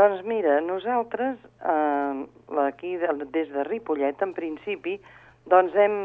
[0.00, 1.36] Doncs mira, nosaltres,
[1.68, 4.96] eh, aquí de, des de Ripollet, en principi,
[5.52, 5.96] doncs hem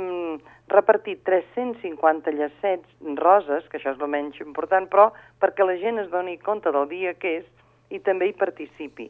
[0.67, 6.11] repartit 350 llacets roses, que això és el menys important, però perquè la gent es
[6.11, 7.53] doni compte del dia que és
[7.95, 9.07] i també hi participi.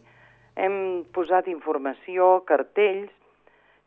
[0.56, 3.12] Hem posat informació, cartells,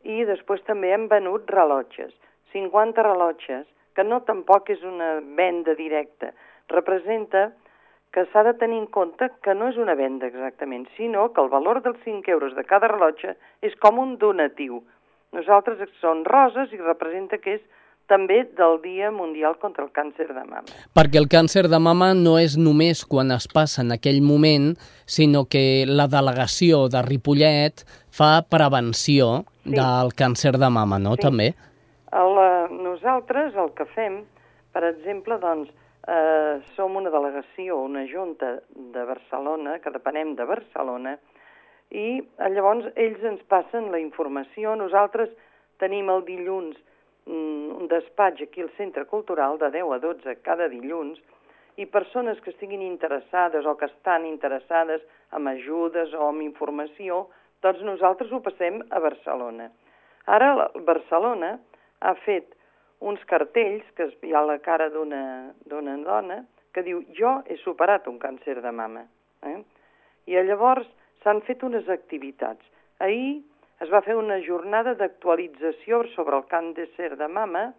[0.05, 2.13] i després també hem venut rellotges,
[2.53, 3.65] 50 rellotges,
[3.95, 6.31] que no tampoc és una venda directa,
[6.69, 7.49] representa
[8.13, 11.49] que s'ha de tenir en compte que no és una venda exactament, sinó que el
[11.49, 14.79] valor dels 5 euros de cada rellotge és com un donatiu.
[15.35, 17.67] Nosaltres són roses i representa que és
[18.09, 20.65] també del Dia Mundial contra el Càncer de Mama.
[20.97, 24.73] Perquè el càncer de mama no és només quan es passa en aquell moment,
[25.05, 29.75] sinó que la delegació de Ripollet fa prevenció sí.
[29.77, 31.15] del càncer de mama, no?
[31.15, 31.27] Sí.
[31.27, 31.51] També.
[32.11, 34.23] El, eh, nosaltres el que fem,
[34.73, 35.69] per exemple, doncs,
[36.09, 41.17] eh, som una delegació, una junta de Barcelona, que depenem de Barcelona,
[41.89, 44.75] i eh, llavors ells ens passen la informació.
[44.77, 45.29] Nosaltres
[45.81, 46.77] tenim el dilluns
[47.29, 51.19] un despatx aquí al Centre Cultural de 10 a 12 cada dilluns
[51.77, 57.27] i persones que estiguin interessades o que estan interessades amb ajudes o amb informació,
[57.63, 59.69] doncs nosaltres ho passem a Barcelona.
[60.27, 61.57] Ara Barcelona
[61.99, 62.55] ha fet
[62.99, 66.41] uns cartells, que hi ha la cara d'una dona,
[66.73, 69.05] que diu jo he superat un càncer de mama.
[69.47, 69.59] Eh?
[70.27, 70.87] I llavors
[71.23, 72.65] s'han fet unes activitats.
[72.99, 73.39] Ahir
[73.83, 77.69] es va fer una jornada d'actualització sobre el càncer de mama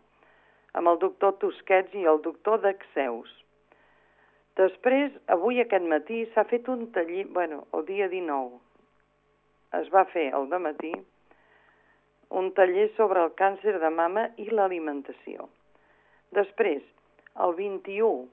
[0.80, 3.30] amb el doctor Tusquets i el doctor Dexeus.
[4.60, 8.60] Després, avui aquest matí, s'ha fet un taller, bueno, el dia 19,
[9.80, 10.92] es va fer el matí
[12.30, 15.48] un taller sobre el càncer de mama i l'alimentació.
[16.36, 16.82] Després,
[17.44, 18.26] el 21,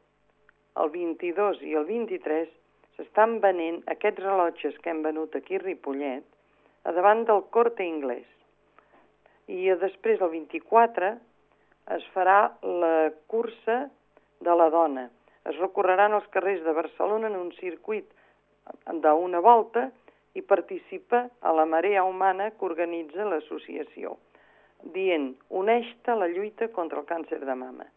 [0.84, 2.50] el 22 i el 23
[2.98, 6.37] s'estan venent aquests rellotges que hem venut aquí a Ripollet
[6.88, 8.28] a davant del Corte Inglés.
[9.52, 11.10] I després, el 24,
[11.98, 13.90] es farà la cursa
[14.44, 15.08] de la dona.
[15.48, 18.08] Es recorreran els carrers de Barcelona en un circuit
[19.04, 19.90] d'una volta
[20.36, 24.16] i participa a la marea humana que organitza l'associació,
[24.96, 27.88] dient uneix-te la lluita contra el càncer de mama.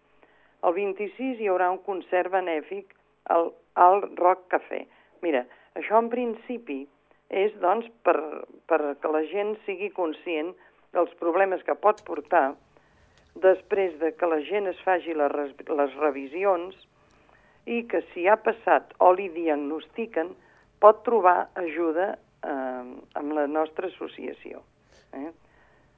[0.66, 2.94] El 26 hi haurà un concert benèfic
[3.34, 4.86] al, al Rock Café.
[5.22, 5.44] Mira,
[5.78, 6.86] això en principi
[7.30, 8.16] és doncs per,
[8.66, 10.52] per que la gent sigui conscient
[10.94, 12.50] dels problemes que pot portar
[13.38, 16.74] després de que la gent es faci les, les revisions
[17.70, 20.32] i que si ha passat o li diagnostiquen
[20.82, 22.84] pot trobar ajuda eh,
[23.20, 24.64] amb la nostra associació.
[25.14, 25.30] Eh?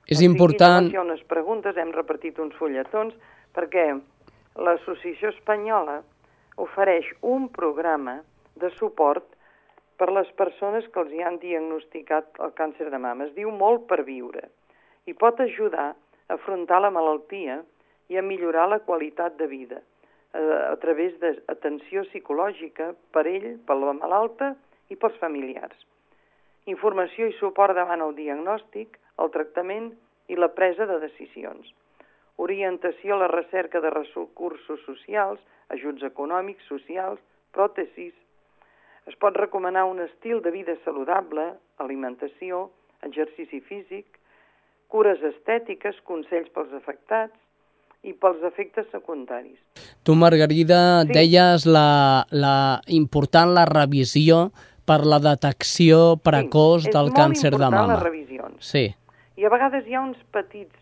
[0.06, 0.90] És O sigui, important...
[0.90, 3.14] hi ha unes preguntes, hem repartit uns fulletons,
[3.56, 3.86] perquè
[4.60, 6.02] l'Associació Espanyola
[6.60, 8.18] ofereix un programa
[8.60, 9.31] de suport
[10.02, 13.28] per les persones que els hi han diagnosticat el càncer de mama.
[13.28, 14.48] Es diu Molt per viure
[15.06, 17.60] i pot ajudar a afrontar la malaltia
[18.10, 23.78] i a millorar la qualitat de vida eh, a través d'atenció psicològica per ell, per
[23.78, 24.52] la malalta
[24.90, 25.78] i pels familiars.
[26.66, 29.92] Informació i suport davant el diagnòstic, el tractament
[30.26, 31.70] i la presa de decisions.
[32.42, 35.38] Orientació a la recerca de recursos socials,
[35.70, 37.22] ajuts econòmics, socials,
[37.54, 38.14] pròtesis.
[39.06, 42.70] Es pot recomanar un estil de vida saludable, alimentació,
[43.02, 44.06] exercici físic,
[44.92, 47.34] cures estètiques, consells pels afectats
[48.06, 49.58] i pels efectes secundaris.
[50.04, 51.12] Tu, Margarida, Sí.
[51.14, 54.50] deies la, la important la revisió
[54.86, 57.94] per la detecció precoç és del càncer de mama.
[57.94, 58.58] les revisions.
[58.60, 58.94] Sí.
[59.36, 60.74] I a vegades hi ha uns petits,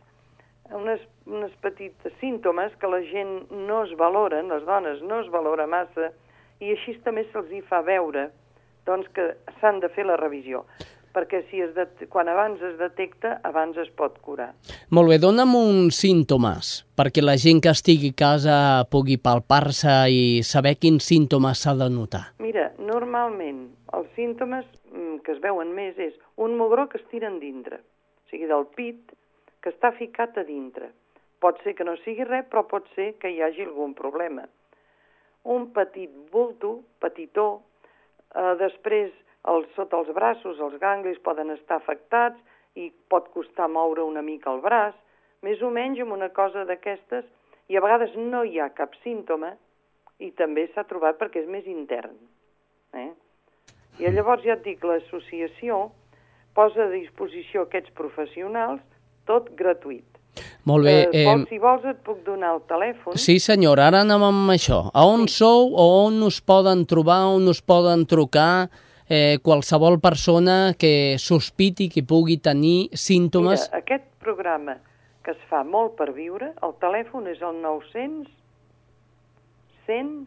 [0.73, 5.67] unes, unes petites símptomes que la gent no es valoren, les dones no es valora
[5.67, 6.13] massa,
[6.61, 8.31] i així també se'ls hi fa veure
[8.87, 10.65] doncs, que s'han de fer la revisió
[11.15, 14.53] perquè si es det quan abans es detecta, abans es pot curar.
[14.95, 18.57] Molt bé, dona'm uns símptomes perquè la gent que estigui a casa
[18.91, 22.25] pugui palpar-se i saber quins símptomes s'ha de notar.
[22.39, 27.31] Mira, normalment els símptomes mm, que es veuen més és un mugró que es tira
[27.41, 29.17] dintre, o sigui, del pit,
[29.61, 30.93] que està ficat a dintre.
[31.41, 34.47] Pot ser que no sigui res, però pot ser que hi hagi algun problema.
[35.45, 37.63] Un petit bulto, petitó,
[38.35, 39.13] eh, després
[39.49, 42.41] els, sota els braços, els ganglis poden estar afectats
[42.77, 44.95] i pot costar moure una mica el braç,
[45.43, 47.25] més o menys amb una cosa d'aquestes,
[47.69, 49.55] i a vegades no hi ha cap símptoma,
[50.21, 52.17] i també s'ha trobat perquè és més intern.
[52.93, 53.11] Eh?
[54.01, 55.87] I llavors ja et dic, l'associació
[56.55, 58.83] posa a disposició aquests professionals
[59.29, 60.20] tot gratuït.
[60.65, 60.95] Molt bé.
[61.13, 63.17] Eh, Eh, vols, si vols et puc donar el telèfon.
[63.17, 64.91] sí, senyor, ara anem amb això.
[64.95, 68.69] A on sou o on us poden trobar, on us poden trucar
[69.09, 73.69] eh, qualsevol persona que sospiti que pugui tenir símptomes?
[73.69, 74.79] Mira, aquest programa
[75.25, 78.31] que es fa molt per viure, el telèfon és el 900
[79.87, 80.27] 100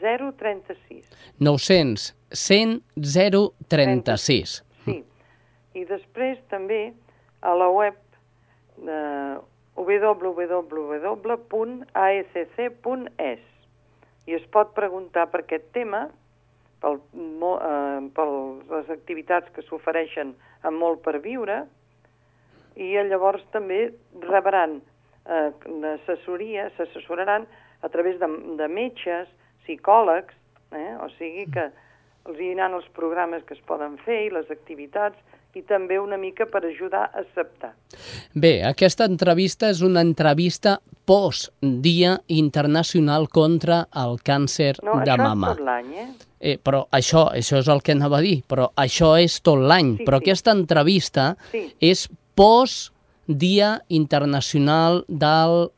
[0.00, 1.04] 036.
[1.38, 2.82] 900 100
[3.68, 4.64] 036.
[4.84, 5.02] Sí.
[5.74, 6.92] I després també
[7.42, 7.94] a la web
[8.88, 9.36] eh,
[9.74, 10.62] www.aecc.es
[14.24, 16.08] i es pot preguntar per aquest tema,
[16.80, 17.00] pel,
[17.40, 18.26] mo, eh, per
[18.70, 21.66] les activitats que s'ofereixen amb molt per viure,
[22.74, 23.92] i llavors també
[24.24, 25.50] rebran eh,
[25.94, 27.46] assessoria, s'assessoraran
[27.84, 28.28] a través de,
[28.58, 29.28] de metges,
[29.64, 30.34] psicòlegs,
[30.72, 30.96] eh?
[31.00, 31.68] o sigui que
[32.24, 35.18] els hi els programes que es poden fer i les activitats
[35.54, 37.72] i també una mica per ajudar a acceptar.
[38.34, 45.50] Bé, aquesta entrevista és una entrevista post-Dia Internacional contra el Càncer No, de això Mama.
[45.52, 46.08] és tot l'any, eh?
[46.44, 49.96] Eh, però això, això és el que anava a dir, però això és tot l'any.
[49.98, 50.24] Sí, però sí.
[50.30, 51.64] aquesta entrevista Sí.
[51.80, 55.70] és post-Dia Internacional del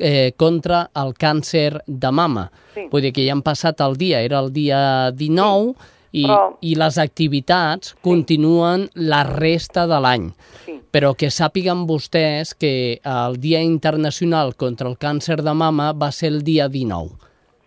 [0.00, 2.50] eh, contra el càncer de mama.
[2.74, 2.84] Sí.
[2.92, 5.74] Vull dir que ja han passat el dia, era el dia 19,
[6.12, 10.30] i, Però- i les activitats continuen la resta de l'any.
[10.64, 10.80] Sí.
[10.92, 16.32] Però que sàpiguen vostès que el Dia Internacional contra el Càncer de Mama va ser
[16.32, 17.10] el dia 19.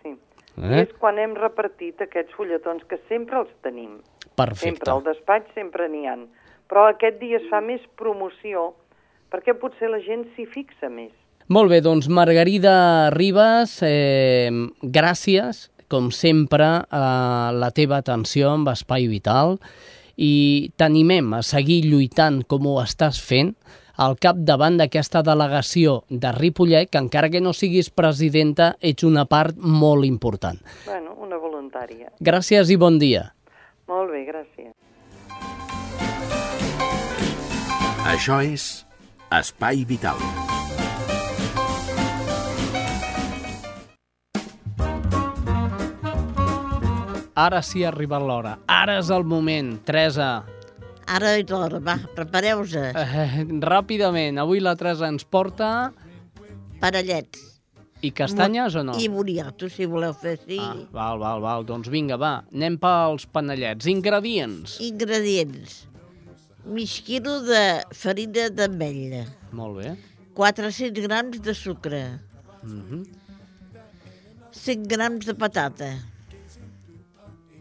[0.02, 0.16] Sí.
[0.58, 0.82] Eh?
[0.82, 4.00] És quan hem repartit aquests fulletons, que sempre els tenim.
[4.36, 4.66] Perfecte.
[4.66, 6.28] Sempre, al despatx sempre n'hi han.
[6.72, 8.74] Però aquest dia es fa més promoció
[9.32, 11.12] perquè potser la gent s'hi fixa més.
[11.52, 14.50] Molt bé, doncs Margarida Ribas, eh,
[14.82, 19.58] gràcies, com sempre, a la teva atenció amb Espai Vital
[20.16, 23.54] i t'animem a seguir lluitant com ho estàs fent
[24.02, 29.58] al capdavant d'aquesta delegació de Ripollet, que encara que no siguis presidenta, ets una part
[29.58, 30.62] molt important.
[30.88, 32.10] Bueno, una voluntària.
[32.20, 33.28] Gràcies i bon dia.
[33.92, 34.74] Molt bé, gràcies.
[38.12, 38.72] Això és
[39.32, 40.41] Espai Vital.
[47.36, 48.58] Ara sí ha arribat l'hora.
[48.68, 49.78] Ara és el moment.
[49.86, 50.44] Teresa,
[51.12, 52.74] Ara és l'hora, va, prepareu-vos.
[52.76, 54.40] eh, ràpidament.
[54.40, 55.92] Avui la Teresa ens porta...
[56.82, 57.48] Parellets.
[58.02, 58.96] I castanyes o no?
[58.98, 60.58] I boniato, si voleu fer així.
[60.58, 61.66] Ah, val, val, val.
[61.68, 62.32] Doncs vinga, va.
[62.50, 63.86] Anem pels panellets.
[63.92, 64.80] Ingredients.
[64.82, 65.84] Ingredients.
[66.66, 67.62] Mig quilo de
[67.94, 69.26] farina d'ametlla.
[69.54, 69.94] Molt bé.
[70.38, 72.02] 400 grams de sucre.
[72.64, 73.04] Mm -hmm.
[74.52, 75.92] 100 grams de patata.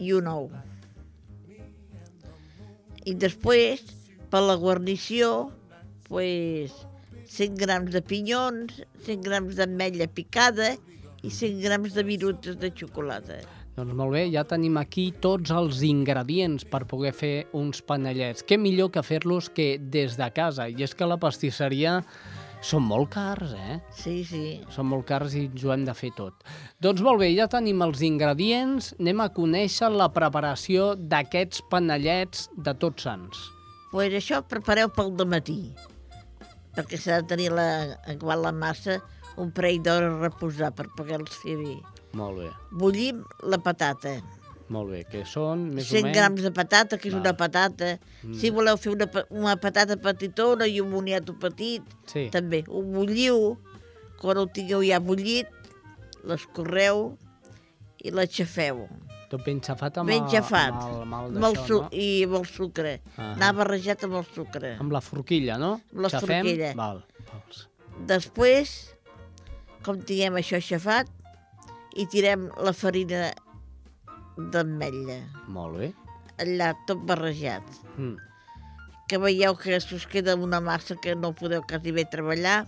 [0.00, 0.48] I un ou.
[3.04, 3.82] I després,
[4.32, 5.50] per la guarnició,
[6.08, 6.74] pues,
[7.30, 10.74] 100 grams de pinyons, 100 grams d'ametlla picada
[11.22, 13.38] i 100 grams de virutes de xocolata.
[13.76, 18.42] Doncs molt bé, ja tenim aquí tots els ingredients per poder fer uns panellets.
[18.44, 20.66] Què millor que fer-los que des de casa?
[20.68, 22.00] I és que la pastisseria
[22.60, 23.78] són molt cars, eh?
[23.96, 24.60] Sí, sí.
[24.74, 26.44] Són molt cars i ens ho hem de fer tot.
[26.84, 28.92] Doncs molt bé, ja tenim els ingredients.
[29.00, 33.38] Anem a conèixer la preparació d'aquests panellets de tots sants.
[33.90, 35.72] pues això prepareu pel matí,
[36.76, 39.00] perquè s'ha de tenir la, igual la massa
[39.36, 41.74] un parell d'hores a reposar per poder-los fer bé.
[42.12, 44.20] Molt bé, Bullim la patata.
[44.70, 45.02] Molt bé.
[45.10, 46.16] Que són, més 100 o menys...
[46.16, 47.20] grams de patata, que és Val.
[47.24, 47.92] una patata.
[48.22, 48.34] Mm.
[48.40, 52.28] Si voleu fer una, una patata petitona i un moniato petit, Sí.
[52.30, 53.56] també ho bulliu.
[54.20, 55.48] Quan ho tingueu ja bullit,
[56.24, 57.16] l'escorreu
[58.04, 58.86] i l'aixafeu.
[59.30, 60.72] Tot ben xafat amb, Ben xafat.
[60.74, 61.88] amb el, amb el Amb el su no?
[61.92, 62.94] I amb el sucre.
[63.16, 63.28] Ahà.
[63.36, 64.72] Anar barrejat amb el sucre.
[64.82, 65.80] Amb la forquilla, no?
[65.92, 66.44] Amb la Xafem?
[66.44, 66.72] forquilla.
[66.74, 67.04] Val.
[67.30, 67.60] Vals.
[68.10, 68.72] Després,
[69.86, 71.06] com tinguem això aixafat,
[71.96, 73.30] hi tirem la farina
[74.36, 75.18] d'ametlla,
[75.48, 75.92] Molt bé.
[76.38, 77.62] allà tot barrejat.
[77.96, 78.16] Mm.
[79.08, 82.66] Que veieu que us queda una massa que no podeu quasi bé treballar.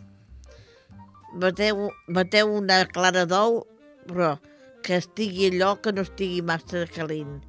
[1.39, 3.63] Bateu, bateu una clara d'ou,
[4.07, 4.35] però
[4.83, 7.41] que estigui allò que no estigui massa calent.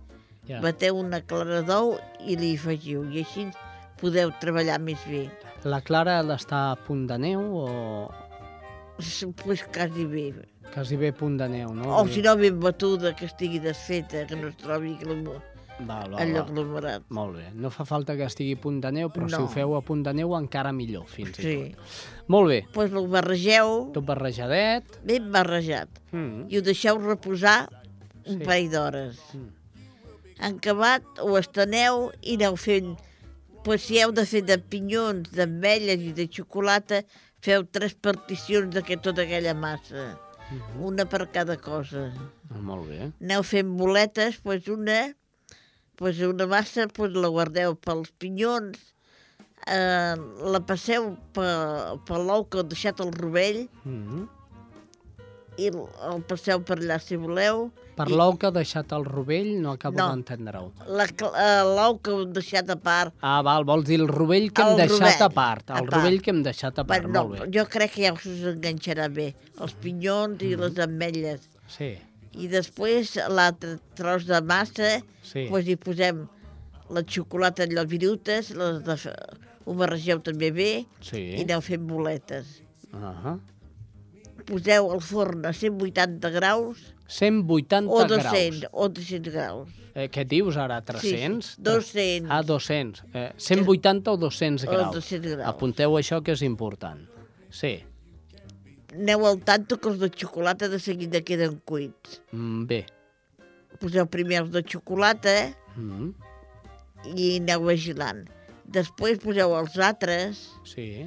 [0.47, 0.61] Ja.
[0.61, 1.97] Bateu una clara d'ou
[2.27, 3.47] i li afegiu, i així
[3.99, 5.25] podeu treballar més bé.
[5.63, 7.67] La Clara d'estar a punt de neu o
[9.43, 10.25] Pues quasi bé.
[10.73, 11.97] Quasi bé punt de neu, no?
[11.99, 15.39] O si no, ben batuda, que estigui desfeta, que no es trobi que la,
[15.79, 17.03] Val, val, allò aglomerat.
[17.09, 17.47] Molt bé.
[17.57, 19.45] No fa falta que estigui a punt de neu, però si No.
[19.45, 21.49] ho feu a punt de neu encara millor, fins Sí.
[21.49, 21.79] i tot.
[22.27, 22.59] Molt bé.
[22.61, 23.91] Doncs pues ho barregeu...
[23.93, 24.99] Tot barrejadet.
[25.03, 25.89] Ben barrejat.
[26.11, 26.45] Mm.
[26.49, 27.69] I ho deixeu reposar
[28.27, 28.45] un Sí.
[28.45, 29.17] parell d'hores.
[29.33, 29.49] Mm.
[30.45, 32.95] En acabat, ho esteneu i aneu fent...
[33.63, 37.01] Pues si heu de fer de pinyons, d'ametlles i de xocolata,
[37.41, 40.19] feu tres particions de tota aquella massa.
[40.53, 40.83] Mhm.
[40.85, 42.11] Una per cada cosa.
[42.53, 43.11] Molt bé.
[43.21, 45.15] Aneu fent boletes, pues una,
[45.97, 48.77] pues una massa pues la guardeu pels pinyons,
[49.67, 50.15] eh,
[50.53, 54.27] la passeu per, per l'ou que heu deixat al rovell Mm.
[55.57, 57.69] I el, passeu per allà si voleu.
[57.93, 60.07] Per I l'ou que ha deixat el rovell no acabo No.
[60.09, 60.71] d'entendre-ho.
[61.37, 63.13] eh, l'ou que heu deixat a part.
[63.21, 65.69] Ah, val, vols dir el rovell que hem El deixat rovell, a part.
[65.69, 65.93] El a part.
[65.93, 67.51] rovell que hem deixat a part, Bueno, molt no, bé.
[67.59, 69.35] jo crec que ja us enganxarà bé.
[69.61, 71.47] Els pinyons i les ametlles.
[71.67, 71.97] Sí,
[72.33, 75.45] I després l'altre tros de massa, Sí.
[75.51, 76.27] pues hi posem
[76.89, 78.95] la xocolata allò virutes, les de,
[79.65, 81.35] ho barregeu també bé sí.
[81.37, 82.61] i aneu fent boletes.
[82.91, 83.37] Uh
[84.45, 88.69] Poseu al forn a 180 graus 180 o 200, graus.
[88.73, 89.69] o 200 graus.
[89.93, 91.45] Eh, què dius ara, 300?
[91.55, 92.31] Sí, 200.
[92.31, 93.03] Ah, 200.
[93.13, 94.93] Eh, 180 o 200 O graus.
[94.95, 95.49] 200 graus.
[95.51, 96.99] Apunteu això que és important.
[97.49, 97.83] Sí,
[98.93, 102.21] Aneu al tanto que els de xocolata de seguida queden cuits.
[102.31, 102.85] mm, bé.
[103.81, 106.11] Poseu primer els de xocolata Mm,
[107.17, 108.27] i aneu vigilant.
[108.69, 110.51] Després poseu els altres.
[110.63, 111.05] sí.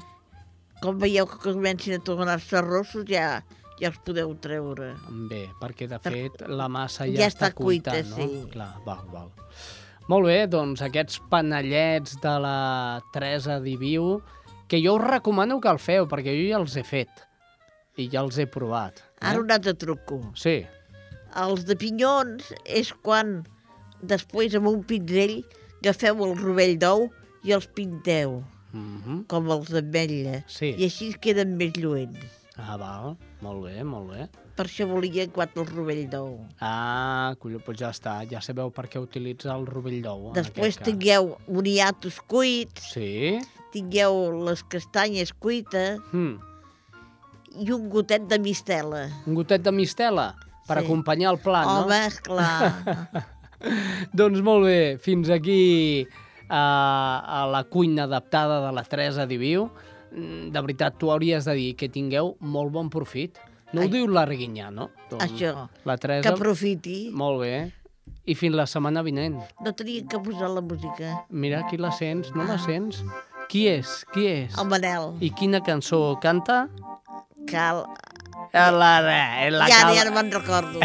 [0.82, 3.40] Com veieu que comencin a tornar-se rossos, ja,
[3.80, 4.92] ja els podeu treure.
[5.30, 8.16] Bé, perquè de fet la massa ja, Ja està està cuita, cuita, no?
[8.16, 8.44] sí.
[8.52, 9.30] Clar, val, val.
[10.06, 12.58] Molt bé, doncs aquests panellets de la
[13.14, 14.20] Teresa Diviu,
[14.70, 17.24] que jo us recomano que el feu, perquè jo ja els he fet
[17.96, 19.00] i ja els he provat.
[19.24, 20.20] Ara un altre truco.
[20.36, 20.60] Sí,
[21.36, 23.42] Els de pinyons és quan
[24.00, 25.42] després amb un pinzell
[25.82, 27.02] agafeu el rovell d'ou
[27.44, 28.38] i els pinteu,
[28.76, 29.26] mm -hmm.
[29.26, 30.42] com els d'ametlla.
[30.46, 30.74] Sí.
[30.78, 32.18] I així queden més lluents.
[32.58, 34.28] ah, val, molt bé, molt bé.
[34.56, 36.46] Per això volia quatre el rovell d'ou.
[36.60, 40.32] Ah, colló, doncs ja està, ja sabeu per què utilitza el rovell d'ou.
[40.32, 43.38] Després tingueu boniatos cuits, Sí?
[43.72, 46.38] tingueu les castanyes cuites Mm.
[47.58, 49.08] i un gotet de mistela.
[49.26, 50.34] Un gotet de mistela
[50.66, 50.84] per Sí.
[50.84, 51.84] acompanyar el plat, no?
[51.84, 52.74] Home, esclar.
[54.12, 56.06] doncs molt bé, fins aquí
[56.48, 59.68] a, a la cuina adaptada de la Teresa Diviu.
[60.12, 63.38] Mm, De veritat, tu hauries de dir que tingueu molt bon profit.
[63.72, 63.88] No Ai.
[63.88, 64.90] ho diu l'Arguinyà, no?
[65.10, 66.22] Doncs Això, La Teresa...
[66.22, 66.98] que aprofiti.
[67.12, 67.56] Molt bé.
[68.26, 69.36] I fins la setmana vinent.
[69.62, 71.24] No tenien que posar la música.
[71.30, 73.02] Mira, aquí la sents, no la sents?
[73.50, 74.00] Qui és?
[74.14, 74.56] Qui és?
[74.58, 75.12] El Manel.
[75.22, 76.66] I quina cançó canta?
[77.50, 77.84] Cal...
[78.56, 78.90] En la,
[79.44, 79.94] en la ja, cal...
[79.96, 80.80] ja no me'n recordo.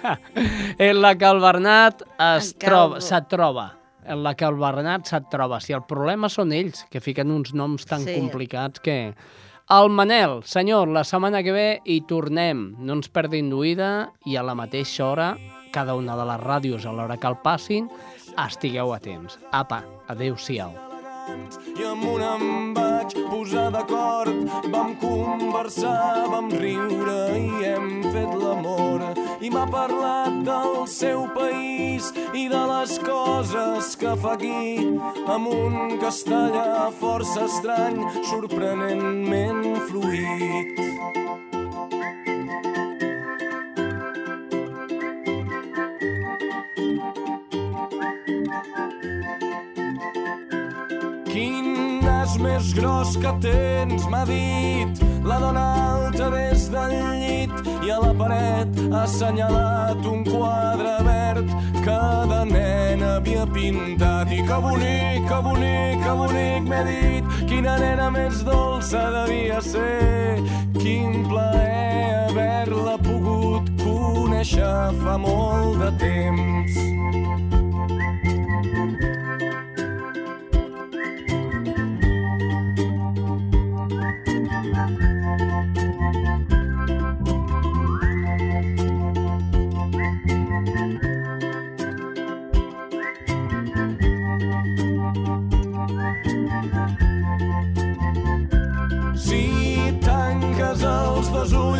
[0.78, 2.02] en la que el Bernat
[2.36, 3.70] es troba, se't troba.
[4.10, 5.60] En la que el Bernat se't troba.
[5.62, 8.16] Si el problema són ells, que fiquen uns noms tan Sí.
[8.18, 9.14] complicats que...
[9.70, 12.74] El Manel, senyor, la setmana que ve hi tornem.
[12.82, 15.36] No ens perdin d'oïda i a la mateixa hora,
[15.70, 17.86] cada una de les ràdios a l'hora que el passin,
[18.34, 19.38] estigueu atents.
[19.52, 20.89] Apa, adeu-siau.
[21.78, 24.32] I amb una em vaig posar d'acord.
[24.72, 29.04] Vam conversar, vam riure i hem fet l'amor.
[29.40, 34.76] I m'ha parlat del seu país i de les coses que fa aquí
[35.26, 38.02] amb un castellà força estrany,
[38.32, 41.59] sorprenentment fluid.
[52.30, 55.00] Nas més gros que tens, m'ha dit.
[55.26, 57.50] La dona alta des del llit
[57.82, 61.50] i a la paret ha assenyalat un quadre verd
[61.82, 61.96] que
[62.30, 64.30] de nen havia pintat.
[64.30, 67.34] I que bonic, que bonic, que bonic m'he dit.
[67.50, 70.38] Quina nena més dolça devia ser.
[70.78, 76.80] Quin plaer haver-la pogut conèixer fa molt de temps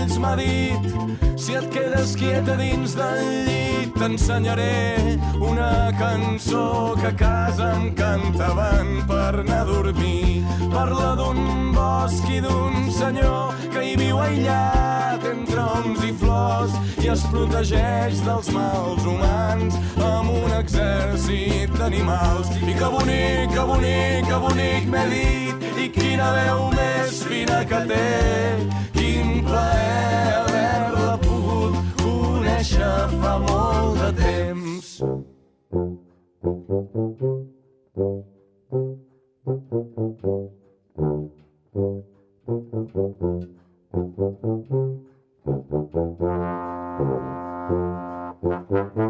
[0.00, 1.09] dos ulls, m'ha dit,
[1.50, 9.02] si et quedes quieta dins del llit, t'ensenyaré una cançó que a casa em cantaven
[9.08, 10.44] per anar a dormir.
[10.70, 17.10] Parla d'un bosc i d'un senyor que hi viu aïllat entre oms i flors i
[17.14, 22.52] es protegeix dels mals humans amb un exèrcit d'animals.
[22.62, 27.82] I que bonic, que bonic, que bonic m'he dit i quina veu més fina que
[27.90, 28.06] té.
[28.94, 30.49] Quin plaer
[32.60, 35.00] conèixer fa molt de temps.
[48.50, 49.09] No,